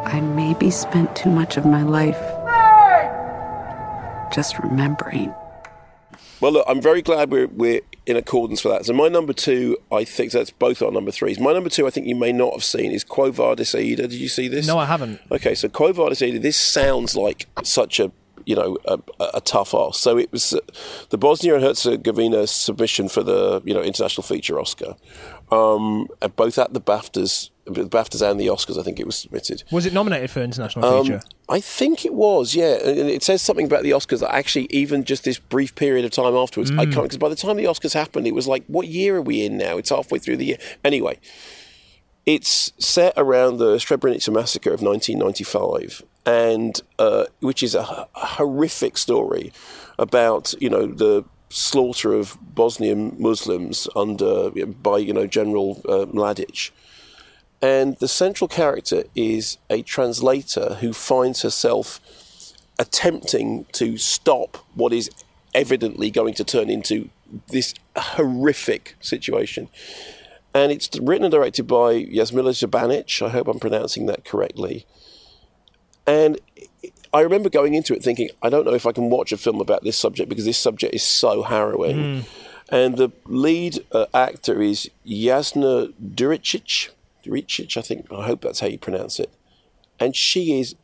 I 0.05 0.21
maybe 0.21 0.71
spent 0.71 1.15
too 1.15 1.29
much 1.29 1.57
of 1.57 1.65
my 1.65 1.83
life 1.83 2.19
just 4.33 4.59
remembering. 4.59 5.33
Well, 6.41 6.53
look, 6.53 6.65
I'm 6.67 6.81
very 6.81 7.01
glad 7.01 7.31
we're 7.31 7.47
we're 7.47 7.81
in 8.05 8.15
accordance 8.15 8.61
for 8.61 8.69
that. 8.69 8.85
So 8.85 8.93
my 8.93 9.09
number 9.09 9.33
two, 9.33 9.77
I 9.91 10.03
think 10.05 10.31
that's 10.31 10.51
both 10.51 10.81
our 10.81 10.91
number 10.91 11.11
threes. 11.11 11.39
My 11.39 11.51
number 11.51 11.69
two, 11.69 11.85
I 11.85 11.89
think 11.89 12.07
you 12.07 12.15
may 12.15 12.31
not 12.31 12.53
have 12.53 12.63
seen, 12.63 12.91
is 12.91 13.03
Quo 13.03 13.31
Vadis 13.31 13.75
Aida. 13.75 14.03
Did 14.07 14.13
you 14.13 14.29
see 14.29 14.47
this? 14.47 14.65
No, 14.65 14.77
I 14.77 14.85
haven't. 14.85 15.19
Okay, 15.31 15.53
so 15.53 15.67
Quo 15.67 15.91
Vadis 15.91 16.21
Aida. 16.21 16.39
This 16.39 16.57
sounds 16.57 17.15
like 17.15 17.47
such 17.63 17.99
a 17.99 18.11
you 18.45 18.55
know 18.55 18.77
a, 18.85 18.99
a 19.35 19.41
tough 19.41 19.73
ask. 19.73 19.99
So 19.99 20.17
it 20.17 20.31
was 20.31 20.53
uh, 20.53 20.59
the 21.09 21.17
Bosnia 21.17 21.55
and 21.55 21.63
Herzegovina 21.63 22.47
submission 22.47 23.09
for 23.09 23.21
the 23.21 23.61
you 23.65 23.73
know 23.73 23.81
international 23.81 24.23
feature 24.23 24.59
Oscar, 24.59 24.95
um, 25.51 26.07
both 26.35 26.57
at 26.57 26.73
the 26.73 26.81
BAFTAs, 26.81 27.49
the 27.73 27.83
BAFTAs 27.85 28.21
and 28.29 28.39
the 28.39 28.47
Oscars. 28.47 28.77
I 28.79 28.83
think 28.83 28.99
it 28.99 29.05
was 29.05 29.15
submitted. 29.15 29.63
Was 29.71 29.85
it 29.85 29.93
nominated 29.93 30.29
for 30.31 30.41
international 30.41 30.85
Um, 30.85 31.05
feature? 31.05 31.21
I 31.47 31.59
think 31.59 32.05
it 32.05 32.13
was, 32.13 32.55
yeah. 32.55 32.75
And 32.83 33.09
it 33.09 33.23
says 33.23 33.41
something 33.41 33.65
about 33.65 33.83
the 33.83 33.91
Oscars 33.91 34.19
that 34.19 34.33
actually, 34.33 34.67
even 34.69 35.03
just 35.03 35.23
this 35.23 35.39
brief 35.39 35.73
period 35.75 36.05
of 36.05 36.11
time 36.11 36.35
afterwards, 36.35 36.71
I 36.71 36.85
Mm. 36.85 36.93
can't, 36.93 37.03
because 37.03 37.17
by 37.17 37.29
the 37.29 37.35
time 37.35 37.57
the 37.57 37.63
Oscars 37.65 37.93
happened, 37.93 38.27
it 38.27 38.35
was 38.35 38.47
like, 38.47 38.63
what 38.67 38.87
year 38.87 39.17
are 39.17 39.21
we 39.21 39.43
in 39.45 39.57
now? 39.57 39.77
It's 39.77 39.89
halfway 39.89 40.19
through 40.19 40.37
the 40.37 40.45
year. 40.45 40.57
Anyway, 40.83 41.17
it's 42.25 42.71
set 42.77 43.13
around 43.17 43.57
the 43.57 43.77
Srebrenica 43.77 44.31
massacre 44.31 44.71
of 44.71 44.81
1995, 44.81 46.03
and 46.25 46.81
uh, 46.99 47.25
which 47.39 47.63
is 47.63 47.73
a 47.75 48.07
horrific 48.13 48.97
story 48.97 49.51
about, 49.97 50.53
you 50.59 50.69
know, 50.69 50.85
the 50.85 51.23
slaughter 51.49 52.13
of 52.13 52.37
Bosnian 52.53 53.15
Muslims 53.17 53.87
under 53.95 54.51
by, 54.83 54.99
you 54.99 55.13
know, 55.13 55.25
General 55.25 55.81
uh, 55.89 56.05
Mladic. 56.05 56.69
And 57.61 57.97
the 57.97 58.07
central 58.07 58.47
character 58.47 59.03
is 59.15 59.57
a 59.69 59.81
translator 59.81 60.75
who 60.75 60.93
finds 60.93 61.41
herself 61.41 61.99
attempting 62.77 63.65
to 63.73 63.97
stop 63.97 64.57
what 64.75 64.93
is 64.93 65.09
evidently 65.53 66.09
going 66.09 66.33
to 66.35 66.43
turn 66.43 66.69
into 66.69 67.09
this 67.47 67.73
horrific 67.97 68.95
situation. 69.01 69.67
And 70.53 70.71
it's 70.71 70.89
written 70.99 71.25
and 71.25 71.31
directed 71.31 71.67
by 71.67 72.05
Jasmila 72.05 72.53
Zabanic. 72.53 73.25
I 73.25 73.29
hope 73.29 73.47
I'm 73.47 73.59
pronouncing 73.59 74.05
that 74.07 74.25
correctly. 74.25 74.85
And 76.07 76.39
I 77.13 77.21
remember 77.21 77.49
going 77.49 77.75
into 77.75 77.93
it 77.93 78.03
thinking, 78.03 78.29
I 78.41 78.49
don't 78.49 78.65
know 78.65 78.73
if 78.73 78.85
I 78.85 78.91
can 78.91 79.09
watch 79.09 79.31
a 79.31 79.37
film 79.37 79.61
about 79.61 79.83
this 79.83 79.97
subject 79.97 80.29
because 80.29 80.45
this 80.45 80.57
subject 80.57 80.93
is 80.93 81.03
so 81.03 81.43
harrowing. 81.43 81.97
Mm. 81.97 82.25
And 82.71 82.97
the 82.97 83.11
lead 83.25 83.85
uh, 83.91 84.05
actor 84.13 84.61
is 84.61 84.89
Jasna 85.05 85.93
Duricic. 85.93 86.89
Duricic, 87.23 87.77
I 87.77 87.81
think. 87.81 88.11
I 88.11 88.25
hope 88.25 88.41
that's 88.41 88.59
how 88.59 88.67
you 88.67 88.77
pronounce 88.77 89.19
it. 89.19 89.31
And 89.99 90.15
she 90.15 90.59
is 90.59 90.75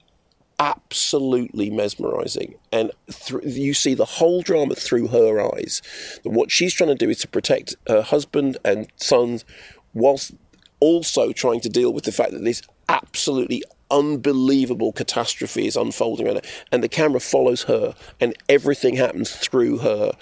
absolutely 0.60 1.70
mesmerizing. 1.70 2.56
And 2.72 2.92
thr 3.12 3.40
you 3.42 3.74
see 3.74 3.94
the 3.94 4.06
whole 4.06 4.42
drama 4.42 4.76
through 4.76 5.08
her 5.08 5.42
eyes. 5.42 5.82
What 6.24 6.52
she's 6.52 6.74
trying 6.74 6.90
to 6.90 6.96
do 6.96 7.10
is 7.10 7.20
to 7.20 7.28
protect 7.28 7.76
her 7.88 8.02
husband 8.02 8.58
and 8.64 8.88
sons, 8.96 9.46
whilst 9.94 10.34
also 10.80 11.32
trying 11.32 11.62
to 11.62 11.70
deal 11.70 11.92
with 11.94 12.04
the 12.04 12.12
fact 12.12 12.32
that 12.32 12.44
this 12.44 12.62
absolutely 12.90 13.64
unbelievable 13.92 14.92
catastrophe 14.92 15.68
is 15.68 15.76
unfolding 15.76 16.26
around 16.26 16.38
her. 16.38 16.52
And 16.72 16.84
the 16.84 16.90
camera 16.90 17.20
follows 17.20 17.64
her, 17.64 17.96
and 18.20 18.36
everything 18.50 18.96
happens 18.96 19.32
through 19.32 19.80
her. 19.80 20.14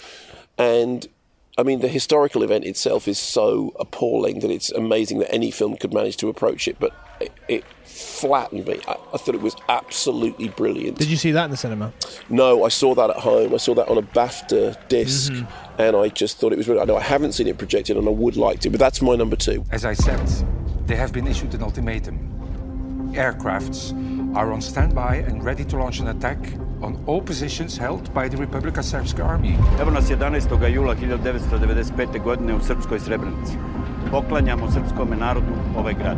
And 0.58 1.06
I 1.56 1.62
mean, 1.62 1.80
the 1.80 1.88
historical 1.88 2.42
event 2.42 2.64
itself 2.64 3.06
is 3.06 3.18
so 3.18 3.72
appalling 3.78 4.40
that 4.40 4.50
it's 4.50 4.72
amazing 4.72 5.20
that 5.20 5.32
any 5.32 5.50
film 5.52 5.76
could 5.76 5.94
manage 5.94 6.16
to 6.18 6.28
approach 6.28 6.66
it, 6.66 6.76
but 6.80 6.92
it, 7.20 7.30
it 7.48 7.64
flattened 7.84 8.66
me. 8.66 8.80
I, 8.88 8.96
I 9.12 9.18
thought 9.18 9.36
it 9.36 9.40
was 9.40 9.54
absolutely 9.68 10.48
brilliant. 10.48 10.98
Did 10.98 11.06
you 11.08 11.16
see 11.16 11.30
that 11.30 11.44
in 11.44 11.50
the 11.52 11.56
cinema? 11.56 11.92
No, 12.28 12.64
I 12.64 12.68
saw 12.70 12.94
that 12.96 13.08
at 13.10 13.16
home. 13.18 13.54
I 13.54 13.58
saw 13.58 13.72
that 13.74 13.86
on 13.88 13.98
a 13.98 14.02
BAFTA 14.02 14.88
disc 14.88 15.32
Mhm. 15.32 15.46
and 15.78 15.96
I 15.96 16.08
just 16.08 16.38
thought 16.38 16.52
it 16.52 16.56
was 16.58 16.66
really. 16.66 16.80
I 16.80 16.86
know 16.86 16.96
I 16.96 17.02
haven't 17.02 17.32
seen 17.32 17.46
it 17.46 17.56
projected, 17.56 17.96
and 17.96 18.08
I 18.08 18.10
would 18.10 18.36
like 18.36 18.58
to, 18.60 18.70
but 18.70 18.80
that's 18.80 19.00
my 19.00 19.14
number 19.14 19.36
two. 19.36 19.64
As 19.70 19.84
I 19.84 19.92
said, 19.94 20.26
they 20.86 20.96
have 20.96 21.12
been 21.12 21.28
issued 21.28 21.54
an 21.54 21.62
ultimatum. 21.62 23.12
Aircrafts 23.14 23.92
are 24.36 24.52
on 24.52 24.60
standby 24.60 25.16
and 25.16 25.44
ready 25.44 25.64
to 25.66 25.76
launch 25.76 26.00
an 26.00 26.08
attack 26.08 26.38
on 26.84 26.96
all 27.06 27.20
positions 27.20 27.78
held 27.78 28.12
by 28.14 28.28
the 28.28 28.36
Republika 28.36 28.82
Srpska 28.82 29.24
army. 29.24 29.56
Evo 29.80 29.90
nas 29.90 30.10
11. 30.10 30.68
jula 30.68 30.94
1995. 30.94 32.22
godine 32.24 32.54
u 32.54 32.60
Srpskoj 32.60 33.00
Srebrenici. 33.00 33.52
Poklanjamo 34.10 34.70
srpskom 34.70 35.18
narodu 35.18 35.52
ovaj 35.76 35.94
grad. 35.94 36.16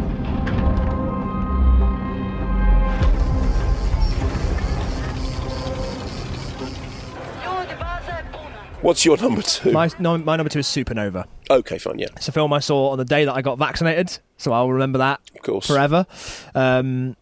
What's 8.83 9.07
your 9.07 9.22
number 9.22 9.42
two? 9.42 9.72
My, 9.72 9.88
no, 9.98 10.18
my 10.18 10.37
number 10.37 10.48
two 10.48 10.59
is 10.59 10.66
Supernova. 10.68 11.24
Okay, 11.50 11.79
fine, 11.79 11.98
yeah. 11.98 12.09
It's 12.16 12.29
a 12.29 12.33
film 12.33 12.52
I 12.52 12.61
saw 12.61 12.90
on 12.92 12.98
the 12.98 13.05
day 13.05 13.24
that 13.24 13.35
I 13.35 13.42
got 13.42 13.59
vaccinated, 13.59 14.18
so 14.37 14.52
I'll 14.52 14.70
remember 14.70 14.98
that 14.98 15.20
of 15.35 15.42
course. 15.42 15.66
forever. 15.66 16.07
Um, 16.55 17.16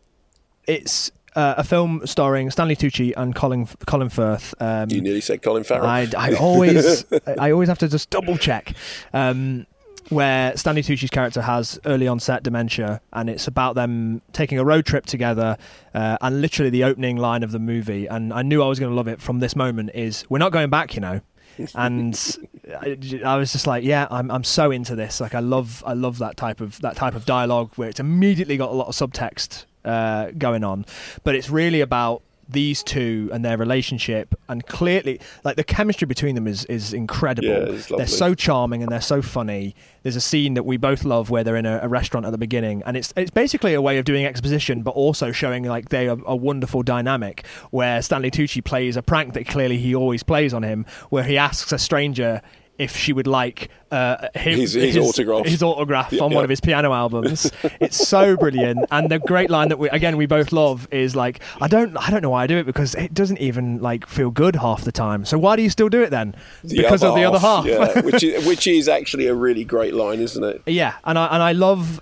it's 0.67 1.13
uh, 1.35 1.55
a 1.59 1.65
film 1.65 2.03
starring 2.05 2.51
Stanley 2.51 2.77
Tucci 2.77 3.13
and 3.17 3.35
Colin 3.35 3.67
Colin 3.87 4.09
Firth. 4.09 4.55
Um, 4.61 4.91
You 4.91 5.01
nearly 5.01 5.21
said 5.21 5.43
Colin 5.43 5.65
Farrell. 5.65 5.87
I, 5.87 6.09
I 6.17 6.35
always 6.41 7.05
I 7.39 7.51
always 7.51 7.69
have 7.69 7.79
to 7.79 7.89
just 7.89 8.11
double 8.11 8.37
check. 8.37 8.75
Um, 9.13 9.67
where 10.11 10.55
Stanley 10.57 10.83
Tucci's 10.83 11.11
character 11.11 11.41
has 11.41 11.79
early 11.87 12.07
onset 12.07 12.43
dementia, 12.43 13.01
and 13.15 13.31
it's 13.31 13.47
about 13.47 13.75
them 13.75 14.21
taking 14.33 14.59
a 14.59 14.65
road 14.65 14.85
trip 14.85 15.07
together. 15.07 15.57
Uh, 15.95 16.19
and 16.21 16.43
literally, 16.43 16.71
the 16.71 16.85
opening 16.85 17.17
line 17.17 17.43
of 17.43 17.53
the 17.53 17.59
movie, 17.59 18.07
and 18.07 18.33
I 18.33 18.43
knew 18.43 18.63
I 18.63 18.67
was 18.69 18.79
going 18.79 18.91
to 18.91 18.97
love 18.97 19.09
it 19.09 19.21
from 19.21 19.41
this 19.41 19.57
moment, 19.57 19.91
is 19.95 20.25
"We're 20.29 20.39
not 20.39 20.53
going 20.53 20.71
back," 20.71 20.95
you 20.95 21.01
know. 21.01 21.21
and 21.77 22.37
I, 22.81 22.99
I 23.25 23.37
was 23.37 23.53
just 23.53 23.67
like, 23.67 23.85
yeah, 23.85 24.09
I'm 24.11 24.31
I'm 24.31 24.45
so 24.45 24.71
into 24.71 24.97
this. 24.97 25.21
Like, 25.21 25.35
I 25.35 25.41
love 25.41 25.83
I 25.87 25.95
love 25.95 26.19
that 26.19 26.37
type 26.37 26.61
of 26.61 26.81
that 26.81 26.97
type 26.97 27.15
of 27.15 27.25
dialogue 27.25 27.73
where 27.77 27.89
it's 27.89 28.01
immediately 28.01 28.57
got 28.57 28.71
a 28.71 28.75
lot 28.75 28.89
of 28.89 28.95
subtext 28.95 29.65
uh, 29.85 30.31
going 30.37 30.65
on, 30.65 30.87
but 31.23 31.35
it's 31.35 31.51
really 31.51 31.81
about 31.81 32.23
these 32.49 32.83
two 32.83 33.31
and 33.33 33.45
their 33.45 33.57
relationship 33.57 34.35
and 34.49 34.67
clearly 34.67 35.21
like 35.45 35.57
the 35.57 35.65
chemistry 35.65 36.07
between 36.07 36.35
them 36.35 36.47
is 36.47 36.65
is 36.67 36.93
incredible. 36.93 37.49
Yeah, 37.49 37.97
they're 37.97 38.07
so 38.07 38.35
charming 38.35 38.83
and 38.83 38.91
they're 38.91 39.01
so 39.01 39.23
funny. 39.23 39.75
There's 40.03 40.17
a 40.17 40.21
scene 40.21 40.55
that 40.55 40.65
we 40.65 40.77
both 40.77 41.05
love 41.05 41.31
where 41.31 41.43
they're 41.43 41.57
in 41.57 41.67
a, 41.67 41.81
a 41.83 41.89
restaurant 41.89 42.27
at 42.27 42.33
the 42.33 42.39
beginning 42.39 42.83
and 42.85 42.97
it's 42.97 43.13
it's 43.17 43.31
basically 43.31 43.75
a 43.75 43.81
way 43.81 43.99
of 43.99 44.05
doing 44.05 44.25
exposition 44.25 44.83
but 44.83 44.93
also 44.93 45.33
showing 45.33 45.65
like 45.65 45.89
they 45.89 46.09
are 46.09 46.19
a 46.27 46.37
wonderful 46.37 46.83
dynamic 46.83 47.47
where 47.71 48.03
Stanley 48.03 48.31
Tucci 48.31 48.63
plays 48.63 48.97
a 48.97 49.03
prank 49.03 49.35
that 49.35 49.47
clearly 49.47 49.79
he 49.79 49.95
always 49.95 50.23
plays 50.23 50.53
on 50.53 50.63
him 50.63 50.85
where 51.11 51.25
he 51.25 51.39
asks 51.39 51.73
a 51.73 51.79
stranger 51.79 52.43
if 52.79 52.97
she 52.97 53.13
would 53.13 53.27
like 53.29 53.71
uh, 53.93 54.29
him, 54.35 54.59
His- 54.59 54.73
his 54.73 54.97
autograph. 54.97 55.47
his 55.47 55.63
autograph 55.63 56.13
Yeah, 56.13 56.23
on 56.25 56.31
yeah. 56.31 56.35
one 56.35 56.45
of 56.45 56.51
his 56.51 56.61
piano 56.61 56.93
albums. 56.93 57.51
it's 57.81 57.97
so 58.09 58.37
brilliant, 58.37 58.85
and 58.91 59.09
the 59.11 59.19
great 59.21 59.49
line 59.51 59.69
that 59.69 59.79
we 59.79 59.89
again 59.91 60.17
we 60.17 60.27
both 60.27 60.51
love 60.53 60.89
is 60.91 61.15
like, 61.15 61.41
I 61.61 61.69
don't 61.69 61.97
I 61.97 62.11
don't 62.11 62.21
know 62.23 62.31
why 62.31 62.43
I 62.43 62.47
do 62.49 62.57
it 62.59 62.65
because 62.67 62.95
it 62.97 63.15
doesn't 63.15 63.39
even 63.39 63.81
like 63.81 64.07
feel 64.09 64.31
good 64.31 64.57
half 64.57 64.83
the 64.85 64.93
time. 64.93 65.25
So 65.25 65.39
why 65.39 65.55
do 65.57 65.63
you 65.63 65.71
still 65.71 65.89
do 65.89 66.03
it 66.03 66.11
then? 66.11 66.35
The 66.65 66.79
because 66.79 67.03
of 67.05 67.15
the 67.15 67.25
other 67.25 67.39
half. 67.39 67.65
yeah, 67.67 68.01
which 68.01 68.23
is 68.25 68.45
which 68.49 68.67
is 68.67 68.89
actually 68.89 69.29
a 69.29 69.35
really 69.35 69.65
great 69.65 69.95
line, 69.95 70.21
isn't 70.21 70.43
it? 70.43 70.63
Yeah, 70.67 70.95
and 71.05 71.17
I 71.19 71.27
and 71.27 71.43
I 71.43 71.53
love 71.53 72.01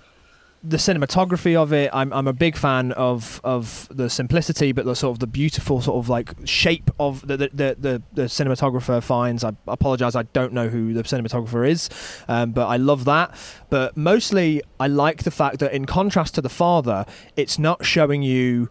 the 0.63 0.77
cinematography 0.77 1.55
of 1.55 1.73
it. 1.73 1.89
I'm 1.93 2.13
I'm 2.13 2.27
a 2.27 2.33
big 2.33 2.55
fan 2.55 2.93
of 2.93 3.41
of 3.43 3.87
the 3.91 4.09
simplicity, 4.09 4.71
but 4.71 4.85
the 4.85 4.95
sort 4.95 5.15
of 5.15 5.19
the 5.19 5.27
beautiful 5.27 5.81
sort 5.81 5.97
of 5.97 6.09
like 6.09 6.33
shape 6.45 6.89
of 6.99 7.27
the 7.27 7.37
the 7.37 7.49
the, 7.49 7.75
the, 7.79 8.03
the 8.13 8.21
cinematographer 8.23 9.03
finds. 9.03 9.43
I 9.43 9.51
apologize, 9.67 10.15
I 10.15 10.23
don't 10.23 10.53
know 10.53 10.69
who 10.69 10.93
the 10.93 11.03
cinematographer 11.03 11.67
is, 11.69 11.89
um, 12.27 12.51
but 12.51 12.67
I 12.67 12.77
love 12.77 13.05
that. 13.05 13.35
But 13.69 13.97
mostly, 13.97 14.61
I 14.79 14.87
like 14.87 15.23
the 15.23 15.31
fact 15.31 15.59
that 15.59 15.73
in 15.73 15.85
contrast 15.85 16.35
to 16.35 16.41
the 16.41 16.49
father, 16.49 17.05
it's 17.35 17.59
not 17.59 17.85
showing 17.85 18.23
you 18.23 18.69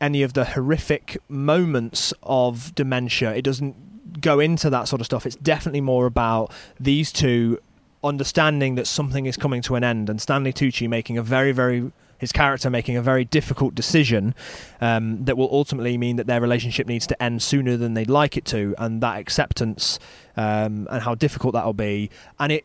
any 0.00 0.22
of 0.22 0.34
the 0.34 0.44
horrific 0.44 1.18
moments 1.28 2.12
of 2.22 2.74
dementia. 2.74 3.34
It 3.34 3.42
doesn't 3.42 4.20
go 4.20 4.40
into 4.40 4.68
that 4.70 4.88
sort 4.88 5.00
of 5.00 5.06
stuff. 5.06 5.24
It's 5.24 5.36
definitely 5.36 5.80
more 5.80 6.06
about 6.06 6.52
these 6.78 7.12
two 7.12 7.60
understanding 8.02 8.74
that 8.76 8.86
something 8.86 9.26
is 9.26 9.36
coming 9.36 9.62
to 9.62 9.74
an 9.74 9.84
end 9.84 10.08
and 10.08 10.20
Stanley 10.20 10.52
Tucci 10.52 10.88
making 10.88 11.18
a 11.18 11.22
very, 11.22 11.52
very 11.52 11.92
his 12.20 12.32
character 12.32 12.68
making 12.68 12.96
a 12.96 13.02
very 13.02 13.24
difficult 13.24 13.74
decision 13.74 14.34
um, 14.82 15.24
that 15.24 15.38
will 15.38 15.48
ultimately 15.50 15.96
mean 15.96 16.16
that 16.16 16.26
their 16.26 16.40
relationship 16.40 16.86
needs 16.86 17.06
to 17.06 17.20
end 17.20 17.42
sooner 17.42 17.78
than 17.78 17.94
they'd 17.94 18.10
like 18.10 18.36
it 18.36 18.44
to, 18.44 18.74
and 18.76 19.02
that 19.02 19.18
acceptance 19.18 19.98
um, 20.36 20.86
and 20.90 21.02
how 21.02 21.14
difficult 21.14 21.54
that'll 21.54 21.72
be, 21.72 22.10
and 22.38 22.52
it 22.52 22.64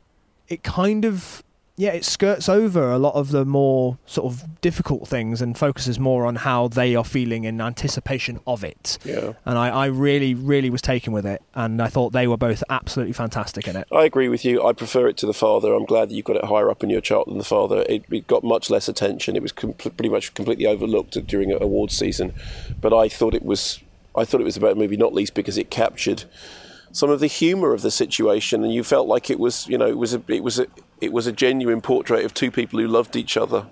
it 0.50 0.62
kind 0.62 1.06
of 1.06 1.42
yeah, 1.78 1.92
it 1.92 2.06
skirts 2.06 2.48
over 2.48 2.90
a 2.92 2.98
lot 2.98 3.16
of 3.16 3.32
the 3.32 3.44
more 3.44 3.98
sort 4.06 4.32
of 4.32 4.62
difficult 4.62 5.08
things 5.10 5.42
and 5.42 5.58
focuses 5.58 6.00
more 6.00 6.26
on 6.26 6.36
how 6.36 6.70
they 6.70 6.96
are 6.96 7.04
feeling 7.04 7.44
in 7.44 7.60
anticipation 7.60 8.40
of 8.48 8.64
it. 8.64 8.98
Yeah. 9.04 9.34
And 9.46 9.58
I, 9.58 9.70
I 9.70 9.86
really, 9.88 10.34
really 10.34 10.70
was 10.70 10.82
taken 10.82 11.12
with 11.12 11.26
it, 11.26 11.42
and 11.54 11.82
I 11.82 11.88
thought 11.88 12.14
they 12.14 12.28
were 12.28 12.38
both 12.38 12.64
absolutely 12.70 13.12
fantastic 13.12 13.68
in 13.68 13.76
it. 13.76 13.88
I 13.92 14.06
agree 14.06 14.30
with 14.30 14.46
you. 14.46 14.66
I 14.66 14.72
prefer 14.72 15.08
it 15.08 15.18
to 15.18 15.26
the 15.26 15.34
father. 15.34 15.74
I'm 15.74 15.86
glad 15.86 16.10
that 16.10 16.16
you 16.16 16.24
got 16.24 16.38
it 16.38 16.46
higher 16.46 16.70
up 16.70 16.82
in 16.82 16.90
your 16.90 17.02
chart 17.02 17.28
than 17.28 17.38
the 17.38 17.44
father. 17.44 17.86
It, 17.90 18.06
it 18.10 18.26
got 18.28 18.44
much 18.44 18.70
less 18.70 18.88
attention. 18.88 19.36
It 19.36 19.42
was 19.42 19.52
com- 19.52 19.74
pretty 19.74 20.10
much 20.10 20.34
completely 20.34 20.68
overlooked 20.68 21.18
during 21.28 21.52
awards 21.52 21.98
season, 21.98 22.34
but 22.80 22.94
I 22.94 23.10
thought 23.10 23.34
it 23.34 23.44
was. 23.44 23.82
I 24.18 24.24
thought 24.24 24.40
it 24.40 24.46
was 24.46 24.56
about 24.56 24.72
a 24.72 24.76
movie, 24.76 24.96
not 24.96 25.14
least 25.14 25.34
because 25.34 25.58
it 25.58 25.70
captured 25.70 26.24
some 26.96 27.10
of 27.10 27.20
the 27.20 27.28
humour 27.28 27.74
of 27.74 27.82
the 27.82 27.92
situation, 27.92 28.64
and 28.64 28.74
you 28.74 28.82
felt 28.82 29.06
like 29.06 29.30
it 29.30 29.38
was, 29.38 29.68
you 29.68 29.78
know, 29.78 29.86
it 29.86 29.98
was 29.98 30.14
a, 30.14 30.22
it 30.30 30.42
was 30.42 30.60
a, 30.60 30.68
it 31.02 31.12
was 31.12 31.28
a 31.28 31.34
genuine 31.34 31.82
portrait 31.82 32.24
of 32.24 32.34
two 32.34 32.50
people 32.50 32.80
who 32.80 32.88
loved 32.88 33.18
each 33.18 33.36
other, 33.36 33.68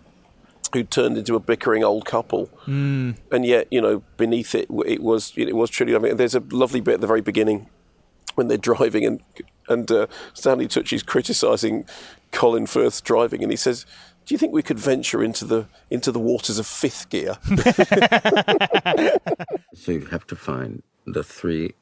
who 0.74 0.84
turned 0.84 1.18
into 1.18 1.34
a 1.34 1.40
bickering 1.40 1.86
old 1.86 2.06
couple, 2.06 2.50
mm. 2.66 3.16
and 3.32 3.46
yet, 3.46 3.70
you 3.72 3.80
know, 3.80 4.04
beneath 4.18 4.54
it, 4.54 4.68
it 4.86 5.02
was, 5.02 5.32
it 5.38 5.56
was 5.56 5.70
truly. 5.70 5.96
I 5.96 6.00
mean, 6.00 6.18
there's 6.18 6.36
a 6.36 6.44
lovely 6.52 6.82
bit 6.82 6.96
at 6.96 7.02
the 7.02 7.08
very 7.08 7.22
beginning 7.22 7.70
when 8.36 8.50
they're 8.50 8.58
driving, 8.58 9.06
and 9.06 9.24
and 9.70 9.90
uh, 9.90 10.08
Stanley 10.34 10.68
Tucci's 10.68 11.02
criticising 11.02 11.86
Colin 12.32 12.68
Firth's 12.68 13.00
driving, 13.00 13.42
and 13.42 13.52
he 13.52 13.58
says. 13.58 13.86
Do 14.26 14.34
you 14.34 14.40
think 14.40 14.54
we 14.54 14.64
could 14.64 14.80
venture 14.80 15.22
into 15.22 15.44
the 15.44 15.66
into 15.90 16.10
the 16.10 16.20
waters 16.20 16.58
of 16.58 16.66
fifth 16.66 17.10
gear? 17.10 17.38
so 19.74 19.92
you 19.92 20.06
have 20.12 20.26
to 20.28 20.36
find 20.38 20.82
the 21.06 21.26
three 21.26 21.74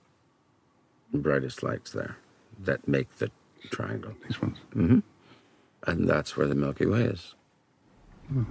brightest 1.14 1.64
lights 1.64 1.92
there 1.92 2.18
that 2.60 2.88
make 2.88 3.18
the 3.18 3.32
triangle. 3.70 4.14
These 4.28 4.42
ones. 4.42 4.58
Mm-hmm. 4.76 5.00
And 5.88 6.10
that's 6.10 6.38
where 6.38 6.48
the 6.48 6.56
Milky 6.56 6.86
Way 6.86 7.04
is. 7.04 7.36
Hmm. 8.28 8.44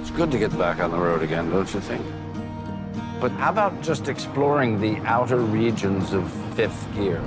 It's 0.00 0.10
good 0.10 0.30
to 0.30 0.38
get 0.38 0.56
back 0.58 0.80
on 0.80 0.90
the 0.90 0.98
road 0.98 1.22
again, 1.22 1.50
don't 1.50 1.72
you 1.72 1.80
think? 1.80 2.04
But 3.20 3.30
how 3.32 3.50
about 3.50 3.82
just 3.82 4.08
exploring 4.08 4.80
the 4.80 4.96
outer 5.06 5.38
regions 5.38 6.12
of 6.12 6.30
fifth 6.54 6.86
gear? 6.94 7.20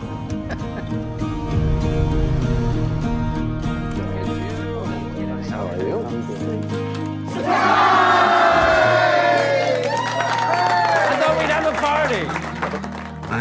how 5.49 5.67
are 5.67 5.77
you? 5.77 7.93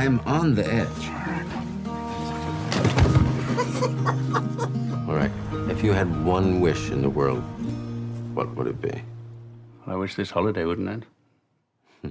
I'm 0.06 0.20
on 0.20 0.54
the 0.54 0.64
edge. 0.64 0.86
All 5.08 5.16
right. 5.16 5.32
If 5.68 5.82
you 5.82 5.92
had 5.92 6.24
one 6.24 6.60
wish 6.60 6.90
in 6.90 7.02
the 7.02 7.10
world, 7.10 7.42
what 8.32 8.54
would 8.54 8.68
it 8.68 8.80
be? 8.80 9.02
I 9.84 9.96
wish 9.96 10.14
this 10.14 10.30
holiday 10.30 10.64
wouldn't 10.64 10.88
end. 10.88 11.06
Hmm. 12.02 12.10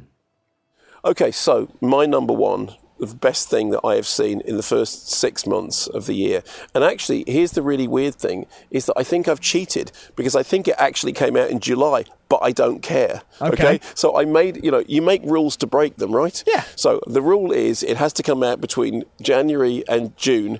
Okay, 1.05 1.31
so 1.31 1.69
my 1.79 2.05
number 2.05 2.33
one, 2.33 2.75
the 2.99 3.15
best 3.15 3.49
thing 3.49 3.69
that 3.71 3.81
I 3.83 3.95
have 3.95 4.07
seen 4.07 4.41
in 4.41 4.57
the 4.57 4.63
first 4.63 5.09
six 5.09 5.45
months 5.45 5.87
of 5.87 6.05
the 6.05 6.13
year. 6.13 6.43
And 6.73 6.83
actually, 6.83 7.23
here's 7.27 7.51
the 7.51 7.61
really 7.61 7.87
weird 7.87 8.15
thing 8.15 8.45
is 8.71 8.85
that 8.85 8.93
I 8.97 9.03
think 9.03 9.27
I've 9.27 9.41
cheated 9.41 9.91
because 10.15 10.35
I 10.35 10.43
think 10.43 10.67
it 10.67 10.75
actually 10.77 11.13
came 11.13 11.35
out 11.35 11.49
in 11.49 11.59
July, 11.59 12.05
but 12.29 12.39
I 12.41 12.51
don't 12.51 12.81
care. 12.81 13.21
Okay. 13.41 13.79
So 13.93 14.17
I 14.17 14.25
made, 14.25 14.63
you 14.63 14.71
know, 14.71 14.83
you 14.87 15.01
make 15.01 15.21
rules 15.23 15.57
to 15.57 15.67
break 15.67 15.97
them, 15.97 16.15
right? 16.15 16.43
Yeah. 16.47 16.63
So 16.75 17.01
the 17.05 17.21
rule 17.21 17.51
is 17.51 17.83
it 17.83 17.97
has 17.97 18.13
to 18.13 18.23
come 18.23 18.43
out 18.43 18.61
between 18.61 19.03
January 19.21 19.83
and 19.87 20.15
June. 20.17 20.59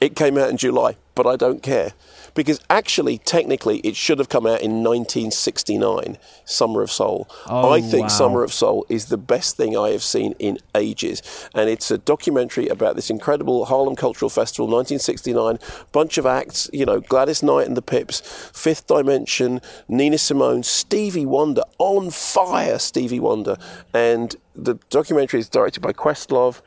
It 0.00 0.16
came 0.16 0.36
out 0.36 0.50
in 0.50 0.56
July, 0.56 0.96
but 1.14 1.26
I 1.26 1.36
don't 1.36 1.62
care. 1.62 1.92
Because 2.36 2.60
actually, 2.70 3.18
technically, 3.18 3.78
it 3.78 3.96
should 3.96 4.20
have 4.20 4.28
come 4.28 4.46
out 4.46 4.60
in 4.60 4.84
1969, 4.84 6.18
Summer 6.44 6.82
of 6.82 6.92
Soul. 6.92 7.28
Oh, 7.48 7.72
I 7.72 7.80
think 7.80 8.02
wow. 8.02 8.08
Summer 8.08 8.44
of 8.44 8.52
Soul 8.52 8.86
is 8.88 9.06
the 9.06 9.16
best 9.16 9.56
thing 9.56 9.76
I 9.76 9.88
have 9.90 10.02
seen 10.02 10.34
in 10.38 10.58
ages. 10.74 11.22
And 11.54 11.68
it's 11.68 11.90
a 11.90 11.98
documentary 11.98 12.68
about 12.68 12.94
this 12.94 13.10
incredible 13.10 13.64
Harlem 13.64 13.96
Cultural 13.96 14.28
Festival, 14.28 14.66
1969. 14.66 15.58
Bunch 15.92 16.18
of 16.18 16.26
acts, 16.26 16.70
you 16.72 16.84
know, 16.84 17.00
Gladys 17.00 17.42
Knight 17.42 17.66
and 17.66 17.76
the 17.76 17.82
Pips, 17.82 18.20
Fifth 18.52 18.86
Dimension, 18.86 19.62
Nina 19.88 20.18
Simone, 20.18 20.62
Stevie 20.62 21.26
Wonder, 21.26 21.62
on 21.78 22.10
fire, 22.10 22.78
Stevie 22.78 23.18
Wonder. 23.18 23.56
And 23.94 24.36
the 24.54 24.74
documentary 24.90 25.40
is 25.40 25.48
directed 25.48 25.80
by 25.80 25.92
Questlove. 25.92 26.60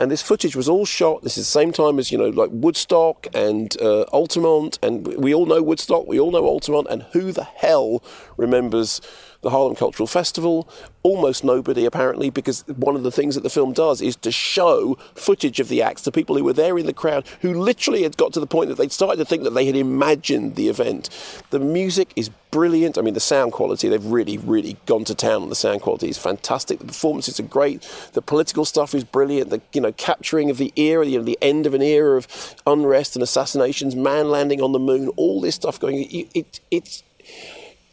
And 0.00 0.10
this 0.10 0.22
footage 0.22 0.56
was 0.56 0.68
all 0.68 0.84
shot. 0.84 1.22
This 1.22 1.38
is 1.38 1.46
the 1.46 1.52
same 1.52 1.70
time 1.70 2.00
as 2.00 2.10
you 2.10 2.18
know, 2.18 2.28
like 2.28 2.50
Woodstock 2.52 3.28
and 3.32 3.80
uh, 3.80 4.02
Altamont, 4.04 4.78
and 4.82 5.06
we 5.06 5.32
all 5.32 5.46
know 5.46 5.62
Woodstock, 5.62 6.08
we 6.08 6.18
all 6.18 6.32
know 6.32 6.44
Altamont, 6.44 6.88
and 6.90 7.04
who 7.12 7.30
the 7.30 7.44
hell 7.44 8.02
remembers 8.36 9.00
the 9.44 9.50
Harlem 9.50 9.76
Cultural 9.76 10.06
Festival? 10.06 10.68
Almost 11.02 11.44
nobody, 11.44 11.84
apparently, 11.84 12.30
because 12.30 12.66
one 12.66 12.96
of 12.96 13.02
the 13.02 13.12
things 13.12 13.34
that 13.34 13.42
the 13.42 13.50
film 13.50 13.72
does 13.72 14.02
is 14.02 14.16
to 14.16 14.32
show 14.32 14.96
footage 15.14 15.60
of 15.60 15.68
the 15.68 15.82
acts 15.82 16.02
to 16.02 16.12
people 16.12 16.36
who 16.36 16.44
were 16.44 16.52
there 16.52 16.78
in 16.78 16.86
the 16.86 16.92
crowd, 16.92 17.26
who 17.42 17.54
literally 17.54 18.02
had 18.02 18.16
got 18.16 18.32
to 18.32 18.40
the 18.40 18.46
point 18.46 18.68
that 18.70 18.76
they'd 18.76 18.90
started 18.90 19.18
to 19.18 19.24
think 19.24 19.44
that 19.44 19.50
they 19.50 19.66
had 19.66 19.76
imagined 19.76 20.56
the 20.56 20.68
event. 20.68 21.10
The 21.50 21.60
music 21.60 22.12
is 22.16 22.30
brilliant. 22.50 22.96
I 22.96 23.02
mean, 23.02 23.14
the 23.14 23.20
sound 23.20 23.52
quality, 23.52 23.88
they've 23.88 24.04
really, 24.04 24.38
really 24.38 24.76
gone 24.86 25.04
to 25.04 25.14
town 25.14 25.42
on 25.42 25.48
the 25.48 25.56
sound 25.56 25.82
quality. 25.82 26.08
It's 26.08 26.18
fantastic. 26.18 26.78
The 26.78 26.86
performances 26.86 27.38
are 27.40 27.44
great. 27.44 27.82
The 28.12 28.22
political 28.22 28.64
stuff 28.64 28.94
is 28.94 29.04
brilliant. 29.04 29.50
The, 29.50 29.60
you 29.72 29.80
know, 29.80 29.92
capturing 29.92 30.50
of 30.50 30.58
the 30.58 30.72
era, 30.76 31.04
you 31.04 31.18
know, 31.18 31.24
the 31.24 31.38
end 31.42 31.66
of 31.66 31.74
an 31.74 31.82
era 31.82 32.16
of 32.16 32.54
unrest 32.66 33.16
and 33.16 33.22
assassinations, 33.22 33.96
man 33.96 34.30
landing 34.30 34.62
on 34.62 34.72
the 34.72 34.78
moon, 34.78 35.08
all 35.16 35.40
this 35.40 35.56
stuff 35.56 35.80
going, 35.80 36.04
it, 36.04 36.28
it, 36.32 36.60
it's, 36.70 37.02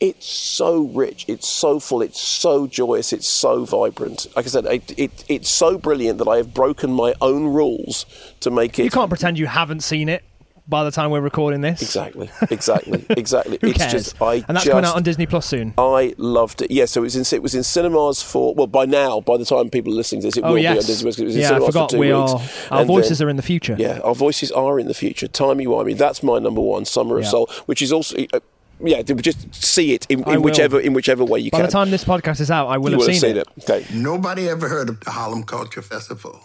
it's 0.02 0.26
so 0.28 0.82
rich, 0.88 1.26
it's 1.30 1.48
so 1.48 1.80
full, 1.80 2.02
it's 2.02 2.20
so 2.20 2.66
joyous, 2.68 3.14
it's 3.14 3.28
so 3.28 3.64
vibrant. 3.66 4.28
Like 4.36 4.46
I 4.46 4.50
said, 4.50 4.66
it, 4.66 5.00
it, 5.00 5.24
it's 5.30 5.50
so 5.50 5.78
brilliant 5.78 6.18
that 6.18 6.28
I 6.28 6.38
have 6.38 6.54
broken 6.54 6.92
my 6.92 7.14
own 7.22 7.46
rules 7.46 8.06
to 8.42 8.50
make 8.52 8.80
it. 8.80 8.84
You 8.84 8.90
can't 8.90 9.10
pretend 9.10 9.38
you 9.38 9.46
haven't 9.46 9.82
seen 9.82 10.10
it 10.10 10.24
by 10.68 10.84
the 10.84 10.90
time 10.92 11.12
we're 11.12 11.22
recording 11.22 11.62
this. 11.62 11.82
Exactly, 11.84 12.32
exactly, 12.50 13.06
exactly. 13.12 13.60
Who 13.62 13.68
it's 13.70 13.78
cares? 13.78 13.92
just 13.92 14.22
I 14.22 14.36
and 14.36 14.44
that's 14.56 14.64
just, 14.66 14.70
coming 14.72 14.86
out 14.86 14.96
on 14.96 15.04
Disney 15.04 15.28
Plus 15.28 15.46
soon. 15.46 15.74
I 15.78 16.16
loved 16.18 16.64
it. 16.64 16.72
Yeah, 16.72 16.86
so 16.86 17.02
it 17.02 17.04
was 17.04 17.16
in 17.16 17.36
it 17.38 17.44
was 17.44 17.54
in 17.54 17.62
cinemas 17.64 18.24
for 18.24 18.56
well 18.56 18.68
by 18.68 18.86
now 18.86 19.20
by 19.22 19.38
the 19.38 19.46
time 19.46 19.70
people 19.70 19.94
are 19.94 19.96
listening 19.98 20.22
to 20.22 20.28
this 20.28 20.38
it 20.38 20.44
Oh 20.44 20.54
will 20.54 20.60
yes. 20.60 20.74
be 20.74 20.80
on 20.80 20.86
Disney 20.88 21.04
Plus. 21.04 21.20
It 21.20 21.26
was 21.26 21.36
in 21.36 21.42
yeah, 21.42 21.52
I 21.58 21.60
forgot 21.60 21.92
for 21.92 21.98
two 21.98 22.00
we 22.00 22.14
weeks. 22.14 22.32
are. 22.32 22.42
Our 22.74 22.80
And 22.82 22.88
voices 22.88 23.20
then- 23.20 23.28
are 23.28 23.30
in 23.30 23.36
the 23.36 23.44
future. 23.44 23.76
Yeah, 23.78 24.00
our 24.04 24.16
voices 24.16 24.52
are 24.52 24.80
in 24.80 24.88
the 24.88 24.94
future. 24.96 25.28
Timey 25.28 25.68
wimey. 25.68 25.96
That's 25.98 26.24
my 26.24 26.40
number 26.40 26.62
one. 26.62 26.86
Summer 26.86 27.20
of 27.20 27.28
Soul, 27.28 27.50
which 27.68 27.82
is 27.84 27.92
also. 27.92 28.16
Uh, 28.34 28.40
yeah, 28.84 29.02
to 29.02 29.16
just 29.16 29.54
see 29.54 29.94
it 29.94 30.06
in, 30.10 30.28
in 30.30 30.42
whichever 30.42 30.80
in 30.80 30.94
whichever 30.94 31.24
way 31.24 31.40
you 31.40 31.52
By 31.52 31.58
can. 31.58 31.64
By 31.64 31.68
the 31.68 31.72
time 31.72 31.92
this 31.92 32.04
podcast 32.04 32.40
is 32.40 32.52
out, 32.52 32.68
I 32.68 32.78
will 32.78 32.92
you 32.92 33.00
have 33.00 33.08
will 33.08 33.14
seen, 33.14 33.36
have 33.36 33.48
seen 33.58 33.78
it. 33.78 33.88
Okay. 33.88 33.98
Nobody 33.98 34.50
ever 34.50 34.68
heard 34.68 34.90
of 34.90 35.00
the 35.02 35.12
Harlem 35.12 35.44
Culture 35.44 35.82
Festival. 35.82 36.40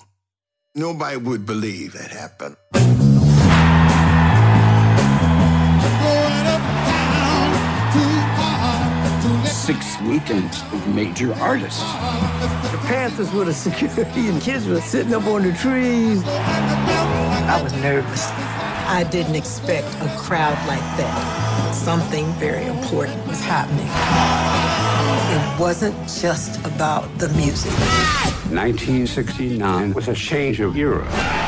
Nobody 0.74 1.16
would 1.16 1.46
believe 1.46 1.94
that 1.94 2.10
happened. 2.10 2.56
Six 9.46 10.00
weekends 10.02 10.62
of 10.72 10.94
major 10.94 11.32
artists. 11.34 11.80
The 11.80 12.78
Panthers 12.86 13.32
with 13.32 13.48
the 13.48 13.54
security 13.54 14.28
and 14.28 14.40
kids 14.40 14.66
were 14.68 14.80
sitting 14.80 15.12
up 15.14 15.24
on 15.24 15.42
the 15.42 15.52
trees. 15.54 16.22
I 16.24 17.60
was 17.62 17.72
nervous. 17.72 18.28
I 18.88 19.02
didn't 19.10 19.34
expect 19.34 19.88
a 20.02 20.14
crowd 20.18 20.56
like 20.68 20.78
that. 20.98 21.55
Something 21.84 22.26
very 22.34 22.64
important 22.66 23.24
was 23.28 23.40
happening. 23.40 23.86
It 25.36 25.60
wasn't 25.60 25.94
just 26.08 26.58
about 26.66 27.06
the 27.18 27.28
music. 27.30 27.70
1969 28.50 29.92
was 29.92 30.08
a 30.08 30.14
change 30.14 30.58
of 30.60 30.76
era 30.76 31.04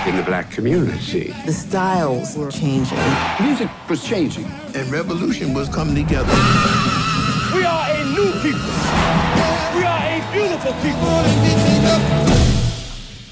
in 0.07 0.17
the 0.17 0.23
black 0.23 0.51
community. 0.51 1.35
The 1.45 1.53
styles 1.53 2.37
were 2.37 2.51
changing. 2.51 2.99
Music 3.41 3.69
was 3.89 4.05
changing, 4.05 4.45
and 4.75 4.89
revolution 4.91 5.55
was 5.55 5.69
coming 5.69 5.95
together. 5.97 6.33
We 7.55 7.65
are 7.65 7.91
a 7.91 8.05
new 8.05 8.33
people. 8.43 8.73
We 9.75 9.85
are 9.85 10.05
a 10.07 10.21
beautiful 10.33 10.73
people. 10.85 11.09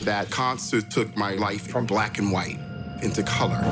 That 0.04 0.28
concert 0.30 0.90
took 0.90 1.16
my 1.16 1.34
life 1.34 1.68
from 1.68 1.86
black 1.86 2.18
and 2.18 2.32
white 2.32 2.58
into 3.02 3.22
color. 3.22 3.62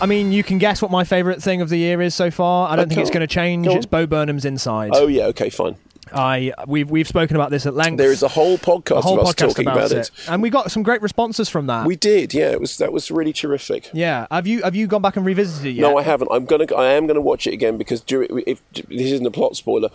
I 0.00 0.06
mean, 0.06 0.30
you 0.30 0.42
can 0.42 0.58
guess 0.58 0.82
what 0.82 0.90
my 0.90 1.04
favourite 1.04 1.42
thing 1.42 1.62
of 1.62 1.70
the 1.70 1.78
year 1.78 2.02
is 2.02 2.14
so 2.14 2.30
far. 2.30 2.68
I 2.68 2.76
don't 2.76 2.86
uh, 2.86 2.88
think 2.88 3.00
it's 3.00 3.10
going 3.10 3.26
to 3.26 3.32
change. 3.32 3.66
Go. 3.66 3.74
It's 3.74 3.86
Bo 3.86 4.06
Burnham's 4.06 4.44
Inside. 4.44 4.90
Oh 4.92 5.06
yeah, 5.06 5.24
okay, 5.26 5.48
fine. 5.48 5.76
I 6.12 6.52
we've 6.66 6.88
we've 6.88 7.08
spoken 7.08 7.34
about 7.34 7.50
this 7.50 7.66
at 7.66 7.74
length. 7.74 7.98
There 7.98 8.12
is 8.12 8.22
a 8.22 8.28
whole 8.28 8.58
podcast 8.58 8.98
a 8.98 9.00
whole 9.00 9.20
of 9.20 9.26
us 9.26 9.34
podcast 9.34 9.48
talking 9.48 9.66
about, 9.66 9.90
about 9.90 9.92
it. 9.92 10.10
and 10.28 10.40
we 10.40 10.50
got 10.50 10.70
some 10.70 10.82
great 10.82 11.02
responses 11.02 11.48
from 11.48 11.66
that. 11.66 11.86
We 11.86 11.96
did, 11.96 12.32
yeah. 12.32 12.50
It 12.50 12.60
was 12.60 12.76
that 12.78 12.92
was 12.92 13.10
really 13.10 13.32
terrific. 13.32 13.90
yeah, 13.92 14.26
have 14.30 14.46
you 14.46 14.62
have 14.62 14.76
you 14.76 14.86
gone 14.86 15.02
back 15.02 15.16
and 15.16 15.26
revisited 15.26 15.66
it 15.66 15.70
yet? 15.70 15.82
No, 15.82 15.98
I 15.98 16.02
haven't. 16.02 16.28
I'm 16.30 16.44
gonna. 16.44 16.72
I 16.74 16.92
am 16.92 17.06
gonna 17.06 17.20
watch 17.20 17.46
it 17.46 17.54
again 17.54 17.76
because 17.76 18.02
during. 18.02 18.42
If 18.46 18.62
this 18.72 19.10
isn't 19.12 19.26
a 19.26 19.30
plot 19.30 19.56
spoiler, 19.56 19.88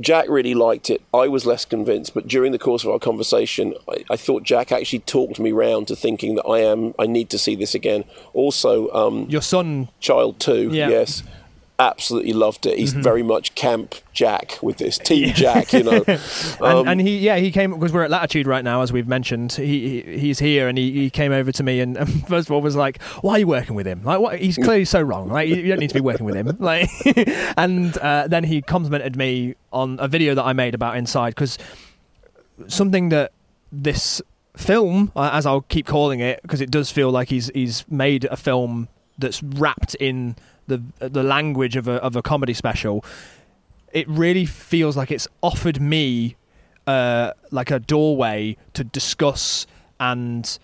Jack 0.00 0.28
really 0.28 0.54
liked 0.54 0.90
it. 0.90 1.00
I 1.14 1.28
was 1.28 1.46
less 1.46 1.64
convinced, 1.64 2.12
but 2.14 2.28
during 2.28 2.52
the 2.52 2.58
course 2.58 2.84
of 2.84 2.90
our 2.90 2.98
conversation, 2.98 3.74
I, 3.88 4.04
I 4.10 4.16
thought 4.16 4.42
Jack 4.42 4.70
actually 4.72 4.98
talked 5.00 5.38
me 5.40 5.52
round 5.52 5.88
to 5.88 5.96
thinking 5.96 6.34
that 6.34 6.44
I 6.44 6.60
am. 6.60 6.94
I 6.98 7.06
need 7.06 7.30
to 7.30 7.38
see 7.38 7.54
this 7.56 7.74
again. 7.74 8.04
Also, 8.34 8.90
um, 8.92 9.26
your 9.30 9.42
son, 9.42 9.88
child 10.00 10.38
two, 10.38 10.68
Yeah. 10.70 10.88
yes. 10.90 11.22
Absolutely 11.78 12.32
loved 12.32 12.64
it. 12.64 12.78
He's 12.78 12.94
Mhm. 12.94 13.02
very 13.02 13.22
much 13.22 13.54
camp 13.54 13.96
Jack 14.14 14.58
with 14.62 14.78
this 14.78 14.96
team 14.96 15.34
Jack, 15.34 15.74
you 15.74 15.82
know. 15.82 16.02
and, 16.06 16.20
Um, 16.62 16.88
and 16.88 17.00
he, 17.02 17.18
yeah, 17.18 17.36
he 17.36 17.50
came 17.50 17.72
because 17.74 17.92
we're 17.92 18.02
at 18.04 18.10
Latitude 18.10 18.46
right 18.46 18.64
now, 18.64 18.80
as 18.80 18.94
we've 18.94 19.06
mentioned. 19.06 19.52
He, 19.52 20.02
he 20.02 20.18
he's 20.18 20.38
here, 20.38 20.68
and 20.68 20.78
he, 20.78 20.90
he 20.90 21.10
came 21.10 21.32
over 21.32 21.52
to 21.52 21.62
me, 21.62 21.80
and, 21.80 21.96
and 21.98 22.26
first 22.26 22.48
of 22.48 22.52
all 22.52 22.62
was 22.62 22.76
like, 22.76 23.02
"Why 23.20 23.32
are 23.34 23.38
you 23.40 23.46
working 23.46 23.74
with 23.76 23.86
him? 23.86 24.02
Like, 24.04 24.20
what? 24.20 24.38
He's 24.38 24.56
clearly 24.56 24.86
so 24.86 25.02
wrong. 25.02 25.28
Like, 25.28 25.48
you, 25.50 25.56
you 25.56 25.68
don't 25.68 25.78
need 25.80 25.88
to 25.88 25.94
be 25.94 26.00
working 26.00 26.24
with 26.24 26.34
him." 26.34 26.56
Like, 26.60 26.88
and 27.58 27.96
uh, 27.98 28.26
then 28.28 28.44
he 28.44 28.62
complimented 28.62 29.14
me 29.16 29.54
on 29.70 29.98
a 30.00 30.08
video 30.08 30.34
that 30.34 30.44
I 30.44 30.54
made 30.54 30.74
about 30.74 30.96
Inside 30.96 31.30
because 31.34 31.58
something 32.68 33.10
that 33.10 33.32
this 33.70 34.22
film, 34.56 35.12
uh, 35.14 35.30
as 35.32 35.44
I'll 35.44 35.60
keep 35.60 35.86
calling 35.86 36.20
it, 36.20 36.40
because 36.42 36.60
it 36.62 36.70
does 36.70 36.90
feel 36.90 37.10
like 37.10 37.28
he's 37.28 37.50
he's 37.54 37.84
made 37.90 38.24
a 38.24 38.36
film 38.36 38.88
that's 39.18 39.42
wrapped 39.42 39.94
in 39.96 40.36
the 40.66 40.82
the 40.98 41.22
language 41.22 41.76
of 41.76 41.88
a 41.88 41.94
of 42.02 42.16
a 42.16 42.22
comedy 42.22 42.54
special. 42.54 43.04
It 43.92 44.08
really 44.08 44.46
feels 44.46 44.96
like 44.96 45.10
it's 45.10 45.28
offered 45.42 45.80
me 45.80 46.36
uh, 46.86 47.32
like 47.50 47.70
a 47.70 47.78
doorway 47.78 48.56
to 48.74 48.84
discuss 48.84 49.66
and 49.98 50.58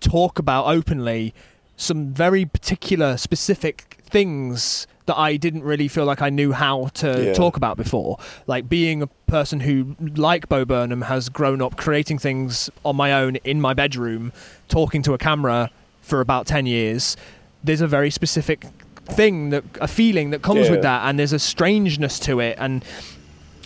talk 0.00 0.38
about 0.38 0.66
openly 0.66 1.34
some 1.76 2.12
very 2.12 2.44
particular 2.44 3.16
specific 3.16 3.98
things 4.04 4.86
that 5.06 5.16
I 5.18 5.36
didn't 5.36 5.62
really 5.62 5.88
feel 5.88 6.04
like 6.04 6.22
I 6.22 6.30
knew 6.30 6.52
how 6.52 6.86
to 6.94 7.26
Yeah. 7.26 7.32
talk 7.34 7.56
about 7.56 7.76
before. 7.76 8.18
Like 8.46 8.68
being 8.68 9.02
a 9.02 9.06
person 9.26 9.60
who, 9.60 9.96
like 10.16 10.48
Bo 10.48 10.64
Burnham, 10.64 11.02
has 11.02 11.28
grown 11.28 11.60
up 11.62 11.76
creating 11.76 12.18
things 12.18 12.70
on 12.84 12.96
my 12.96 13.12
own 13.12 13.36
in 13.36 13.60
my 13.60 13.74
bedroom, 13.74 14.32
talking 14.68 15.02
to 15.02 15.14
a 15.14 15.18
camera 15.18 15.70
for 16.02 16.20
about 16.20 16.46
10 16.46 16.66
years, 16.66 17.16
there's 17.62 17.80
a 17.80 17.86
very 17.86 18.10
specific 18.10 18.66
thing 19.14 19.50
that 19.50 19.64
a 19.80 19.88
feeling 19.88 20.30
that 20.30 20.42
comes 20.42 20.66
Yeah. 20.66 20.70
with 20.72 20.82
that 20.82 21.08
and 21.08 21.18
there's 21.18 21.32
a 21.32 21.38
strangeness 21.38 22.18
to 22.20 22.40
it 22.40 22.56
and 22.58 22.84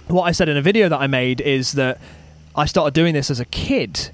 what 0.09 0.23
I 0.25 0.33
said 0.33 0.49
in 0.49 0.57
a 0.57 0.63
video 0.63 0.89
that 0.89 0.99
I 1.01 1.07
made 1.07 1.41
is 1.41 1.73
that 1.73 1.99
I 2.55 2.67
started 2.67 2.95
doing 2.95 3.15
this 3.15 3.31
as 3.31 3.41
a 3.41 3.45
kid 3.47 4.11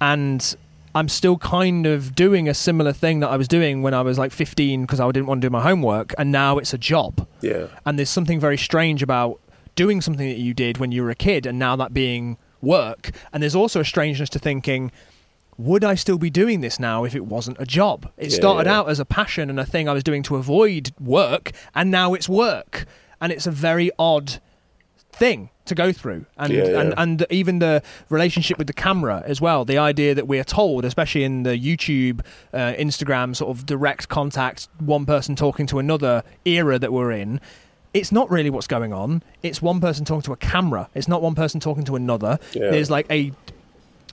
and 0.00 0.56
I'm 0.94 1.08
still 1.08 1.36
kind 1.36 1.86
of 1.86 2.14
doing 2.14 2.48
a 2.48 2.54
similar 2.54 2.92
thing 2.92 3.20
that 3.20 3.28
I 3.28 3.36
was 3.36 3.48
doing 3.48 3.82
when 3.82 3.92
I 3.92 4.00
was 4.02 4.18
like 4.18 4.32
15 4.32 4.82
because 4.82 4.98
I 4.98 5.06
didn't 5.10 5.26
want 5.26 5.42
to 5.42 5.46
do 5.46 5.50
my 5.50 5.60
homework 5.62 6.14
and 6.18 6.32
now 6.32 6.56
it's 6.58 6.72
a 6.72 6.78
job. 6.78 7.26
yeah. 7.42 7.66
And 7.84 7.98
there's 7.98 8.08
something 8.10 8.40
very 8.40 8.56
strange 8.56 9.02
about 9.02 9.38
doing 9.74 10.00
something 10.00 10.26
that 10.26 10.38
you 10.38 10.54
did 10.54 10.78
when 10.78 10.90
you 10.92 11.02
were 11.02 11.10
a 11.10 11.14
kid 11.14 11.44
and 11.44 11.58
now 11.58 11.76
that 11.76 11.92
being 11.92 12.38
work. 12.62 13.10
And 13.32 13.42
there's 13.42 13.54
also 13.54 13.80
a 13.80 13.84
strangeness 13.84 14.30
to 14.30 14.38
thinking, 14.38 14.90
would 15.58 15.84
I 15.84 15.94
still 15.94 16.18
be 16.18 16.30
doing 16.30 16.60
this 16.60 16.78
now 16.78 17.04
if 17.04 17.14
it 17.14 17.26
wasn't 17.26 17.56
a 17.60 17.66
job? 17.66 18.10
It 18.16 18.30
Yeah, 18.30 18.36
started 18.36 18.68
yeah. 18.68 18.78
out 18.78 18.88
as 18.88 19.00
a 19.00 19.04
passion 19.04 19.48
and 19.50 19.58
a 19.58 19.64
thing 19.66 19.88
I 19.88 19.92
was 19.92 20.02
doing 20.04 20.22
to 20.24 20.36
avoid 20.36 20.92
work, 21.00 21.52
and 21.74 21.90
now 21.90 22.14
it's 22.14 22.28
work. 22.28 22.86
And 23.20 23.32
it's 23.32 23.46
a 23.46 23.50
very 23.50 23.90
odd 23.98 24.38
thing 25.12 25.48
to 25.64 25.74
go 25.74 25.90
through 25.92 26.26
and 26.36 26.52
Yeah, 26.52 26.64
yeah. 26.68 26.80
and 26.80 26.94
and 26.98 27.26
even 27.30 27.58
the 27.58 27.82
relationship 28.10 28.58
with 28.58 28.66
the 28.66 28.72
camera 28.74 29.22
as 29.26 29.40
well 29.40 29.64
the 29.64 29.78
idea 29.78 30.14
that 30.14 30.28
we're 30.28 30.44
told 30.44 30.84
especially 30.84 31.24
in 31.24 31.42
the 31.42 31.56
YouTube 31.58 32.20
uh, 32.52 32.74
Instagram 32.78 33.34
sort 33.34 33.50
of 33.56 33.64
direct 33.66 34.08
contact 34.08 34.68
one 34.78 35.06
person 35.06 35.34
talking 35.34 35.66
to 35.68 35.78
another 35.78 36.22
era 36.44 36.78
that 36.78 36.92
we're 36.92 37.10
in 37.12 37.40
it's 37.94 38.12
not 38.12 38.30
really 38.30 38.50
what's 38.50 38.66
going 38.68 38.92
on 38.92 39.22
it's 39.42 39.60
one 39.62 39.80
person 39.80 40.04
talking 40.04 40.22
to 40.22 40.32
a 40.32 40.36
camera 40.36 40.88
it's 40.94 41.08
not 41.08 41.22
one 41.22 41.34
person 41.34 41.58
talking 41.60 41.84
to 41.84 41.96
another 41.96 42.38
Yeah. 42.52 42.70
there's 42.70 42.90
like 42.90 43.06
a 43.10 43.32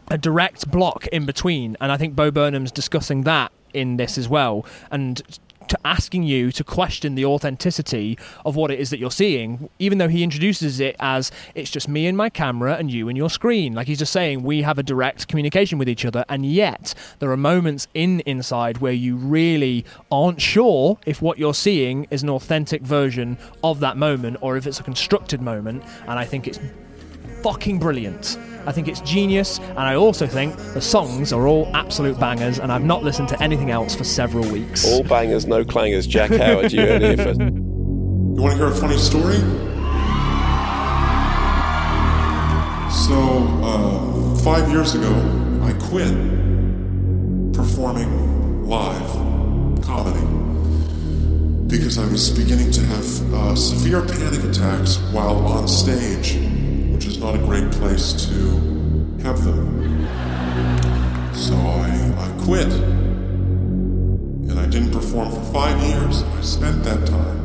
a 0.10 0.18
direct 0.18 0.70
block 0.70 1.08
in 1.08 1.26
between 1.26 1.78
and 1.80 1.92
I 1.92 1.98
think 1.98 2.16
Bo 2.16 2.32
Burnham's 2.32 2.72
discussing 2.72 3.24
that 3.24 3.52
in 3.74 3.98
this 3.98 4.18
as 4.18 4.30
well 4.30 4.66
and 4.92 5.22
to 5.68 5.80
asking 5.86 6.24
you 6.24 6.52
to 6.52 6.64
question 6.64 7.16
the 7.16 7.26
authenticity 7.26 8.18
of 8.46 8.56
what 8.56 8.72
it 8.72 8.80
is 8.80 8.90
that 8.90 9.00
you're 9.00 9.12
seeing 9.12 9.70
even 9.80 9.98
though 9.98 10.08
he 10.08 10.24
introduces 10.24 10.80
it 10.80 10.96
as 11.00 11.32
it's 11.56 11.70
just 11.70 11.88
me 11.88 12.06
and 12.06 12.18
my 12.18 12.30
camera 12.30 12.76
and 12.76 12.92
you 12.92 13.08
and 13.10 13.18
your 13.18 13.30
screen 13.30 13.74
like 13.74 13.88
he's 13.88 14.00
just 14.00 14.14
saying 14.14 14.44
we 14.44 14.62
have 14.62 14.78
a 14.78 14.84
direct 14.84 15.28
communication 15.28 15.78
with 15.78 15.90
each 15.90 16.06
other 16.06 16.26
and 16.30 16.46
yet 16.46 16.94
there 17.20 17.32
are 17.32 17.38
moments 17.38 17.88
in 17.94 18.20
inside 18.22 18.80
where 18.80 18.94
you 18.94 19.16
really 19.16 19.86
aren't 20.12 20.42
sure 20.42 21.00
if 21.06 21.22
what 21.22 21.38
you're 21.38 21.54
seeing 21.54 22.06
is 22.12 22.24
an 22.24 22.30
authentic 22.30 22.82
version 22.82 23.38
of 23.64 23.80
that 23.80 23.98
moment 23.98 24.38
or 24.42 24.58
if 24.58 24.68
it's 24.68 24.80
a 24.80 24.84
constructed 24.84 25.42
moment 25.42 25.84
and 26.08 26.20
I 26.20 26.26
think 26.26 26.48
it's 26.48 26.60
fucking 27.44 27.78
brilliant. 27.78 28.38
I 28.66 28.72
think 28.72 28.88
it's 28.88 29.02
genius, 29.02 29.60
and 29.60 29.80
I 29.80 29.96
also 29.96 30.26
think 30.28 30.56
the 30.74 30.82
songs 30.82 31.34
are 31.34 31.48
all 31.48 31.70
absolute 31.74 32.20
bangers, 32.20 32.60
and 32.60 32.72
I've 32.72 32.84
not 32.84 33.04
listened 33.04 33.30
to 33.30 33.44
anything 33.44 33.72
else 33.72 33.96
for 33.96 34.04
several 34.04 34.50
weeks. 34.52 34.86
All 34.86 35.04
bangers, 35.04 35.46
no 35.46 35.64
clangers. 35.64 36.08
Jack 36.08 36.32
Howard, 36.40 36.72
you 36.72 36.82
heard 36.82 37.02
it 37.02 37.20
here 37.20 37.26
first. 37.26 37.40
You 37.42 38.42
want 38.42 38.52
to 38.54 38.58
hear 38.58 38.68
a 38.68 38.76
funny 38.76 38.98
story? 38.98 39.38
So, 42.92 43.18
uh, 43.64 44.36
five 44.38 44.70
years 44.72 44.96
ago, 44.96 45.12
I 45.62 45.74
quit 45.74 46.14
performing 47.54 48.66
live 48.68 49.84
comedy 49.84 50.26
because 51.68 51.98
I 51.98 52.06
was 52.08 52.30
beginning 52.30 52.72
to 52.72 52.82
have 52.82 53.34
uh, 53.34 53.56
severe 53.56 54.02
panic 54.06 54.44
attacks 54.44 54.98
while 55.12 55.38
on 55.48 55.68
stage, 55.68 56.36
which 56.94 57.06
is 57.08 57.18
not 57.18 57.34
a 57.34 57.40
great 57.40 57.72
place 57.72 58.14
to 58.14 58.34
have 59.24 59.44
them. 59.44 60.08
So 61.34 61.56
I, 61.56 61.90
I 62.18 62.44
quit. 62.44 62.72
And 64.50 64.60
I 64.60 64.68
didn't 64.68 64.92
perform 64.92 65.32
for 65.32 65.42
five 65.52 65.82
years. 65.82 66.22
I 66.22 66.42
spent 66.42 66.84
that 66.84 67.08
time 67.08 67.42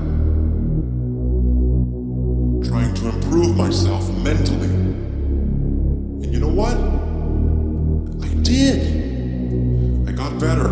trying 2.63 2.95
to 2.97 3.09
improve 3.09 3.57
myself 3.57 4.07
mentally. 4.19 4.69
And 4.69 6.33
you 6.33 6.41
know 6.41 6.49
what? 6.49 6.77
I 8.23 8.29
did. 8.43 10.09
I 10.09 10.13
got 10.13 10.39
better. 10.39 10.69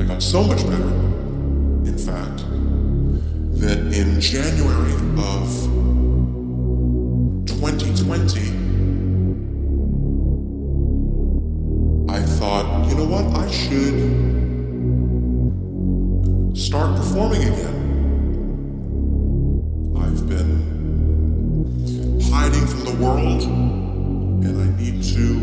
I 0.00 0.04
got 0.04 0.22
so 0.22 0.42
much 0.44 0.62
better, 0.66 0.90
in 1.88 1.96
fact, 1.96 2.44
that 3.60 3.78
in 3.94 4.20
January 4.20 4.92
of 5.16 5.77
2020, 7.58 8.40
I 12.08 12.22
thought, 12.22 12.86
you 12.88 12.94
know 12.94 13.04
what? 13.04 13.24
I 13.34 13.50
should 13.50 13.98
start 16.56 16.96
performing 16.96 17.42
again. 17.42 17.74
I've 19.98 20.28
been 20.28 20.62
hiding 22.30 22.64
from 22.68 22.84
the 22.84 22.94
world, 23.04 23.42
and 23.42 24.56
I 24.62 24.68
need 24.80 25.02
to 25.02 25.37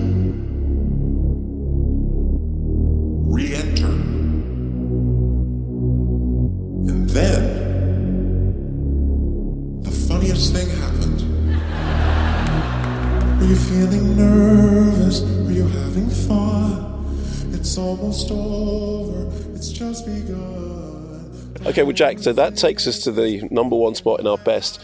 almost 18.05 18.31
over, 18.31 19.55
it's 19.55 19.69
just 19.69 20.05
begun. 20.05 21.55
Okay, 21.65 21.81
well, 21.81 21.91
Jack, 21.93 22.19
so 22.19 22.31
that 22.33 22.55
takes 22.55 22.85
us 22.85 22.99
to 23.03 23.11
the 23.11 23.47
number 23.49 23.75
one 23.75 23.95
spot 23.95 24.19
in 24.19 24.27
our 24.27 24.37
best. 24.37 24.79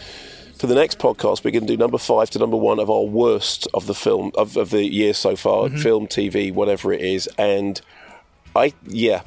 For 0.56 0.66
the 0.66 0.74
next 0.74 0.98
podcast, 0.98 1.44
we're 1.44 1.50
going 1.52 1.66
to 1.66 1.72
do 1.72 1.76
number 1.76 1.98
five 1.98 2.30
to 2.30 2.38
number 2.38 2.56
one 2.56 2.78
of 2.80 2.90
our 2.90 3.02
worst 3.02 3.68
of 3.74 3.86
the 3.86 3.94
film 3.94 4.32
of, 4.36 4.56
of 4.56 4.70
the 4.70 4.84
year 4.84 5.12
so 5.14 5.36
far, 5.36 5.68
Mhm. 5.68 5.80
film, 5.82 6.06
TV, 6.08 6.52
whatever 6.52 6.92
it 6.92 7.00
is. 7.00 7.28
And 7.38 7.80
I, 8.54 8.72
yeah, 8.86 9.22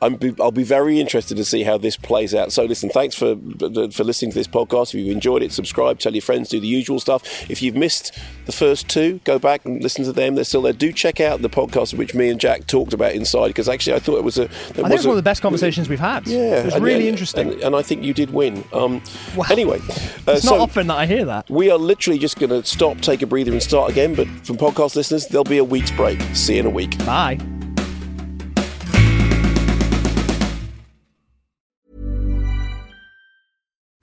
I'm 0.00 0.14
be, 0.16 0.34
I'll 0.40 0.52
be 0.52 0.62
very 0.62 1.00
interested 1.00 1.36
to 1.38 1.44
see 1.44 1.62
how 1.64 1.76
this 1.78 1.96
plays 1.96 2.34
out. 2.34 2.52
So 2.52 2.64
listen, 2.64 2.88
thanks 2.88 3.14
for 3.16 3.34
for 3.90 4.04
listening 4.04 4.30
to 4.30 4.34
this 4.38 4.46
podcast. 4.46 4.88
If 4.88 4.94
you've 4.94 5.14
enjoyed 5.14 5.42
it, 5.42 5.52
subscribe, 5.52 5.98
tell 5.98 6.12
your 6.12 6.22
friends, 6.22 6.48
do 6.48 6.60
the 6.60 6.66
usual 6.68 7.00
stuff. 7.00 7.50
If 7.50 7.62
you've 7.62 7.74
missed 7.76 8.16
the 8.46 8.52
first 8.52 8.88
two, 8.88 9.20
go 9.24 9.38
back 9.38 9.64
and 9.64 9.82
listen 9.82 10.04
to 10.04 10.12
them. 10.12 10.34
They're 10.36 10.44
still 10.44 10.62
there. 10.62 10.72
Do 10.72 10.92
check 10.92 11.20
out 11.20 11.42
the 11.42 11.50
podcast 11.50 11.94
which 11.94 12.14
me 12.14 12.28
and 12.28 12.38
Jack 12.40 12.66
talked 12.66 12.92
about 12.92 13.12
inside 13.14 13.48
because 13.48 13.68
actually 13.68 13.96
I 13.96 13.98
thought 13.98 14.18
it 14.18 14.24
was 14.24 14.38
a. 14.38 14.44
I 14.44 14.46
think 14.46 14.78
it 14.78 14.92
was 14.92 15.06
one 15.06 15.12
of 15.12 15.16
the 15.16 15.22
best 15.28 15.42
conversations 15.42 15.88
we've 15.88 15.98
had. 15.98 16.26
Yeah, 16.26 16.60
it 16.60 16.64
was 16.66 16.78
really 16.80 17.08
interesting. 17.08 17.52
and, 17.54 17.62
and 17.62 17.76
I 17.76 17.82
think 17.82 18.04
you 18.04 18.14
did 18.14 18.30
win. 18.30 18.64
Um, 18.72 19.02
Anyway, 19.50 19.78
uh, 20.26 20.32
it's 20.32 20.42
so 20.42 20.56
not 20.56 20.60
often 20.60 20.86
that 20.88 20.96
I 20.98 21.06
hear 21.06 21.24
that. 21.24 21.48
we 21.50 21.70
are 21.70 21.78
literally 21.78 22.18
just 22.18 22.38
going 22.38 22.50
to 22.50 22.64
stop, 22.64 23.00
take 23.00 23.22
a 23.22 23.26
breather, 23.26 23.50
and 23.52 23.62
start 23.62 23.90
again. 23.90 24.14
But 24.14 24.28
from 24.46 24.56
podcast 24.56 24.94
listeners, 24.94 25.26
there'll 25.26 25.44
be 25.44 25.58
a 25.58 25.64
week's 25.64 25.90
break. 25.90 26.20
See 26.34 26.54
you 26.54 26.60
in 26.60 26.66
a 26.66 26.70
week. 26.70 26.96
Bye. 27.04 27.38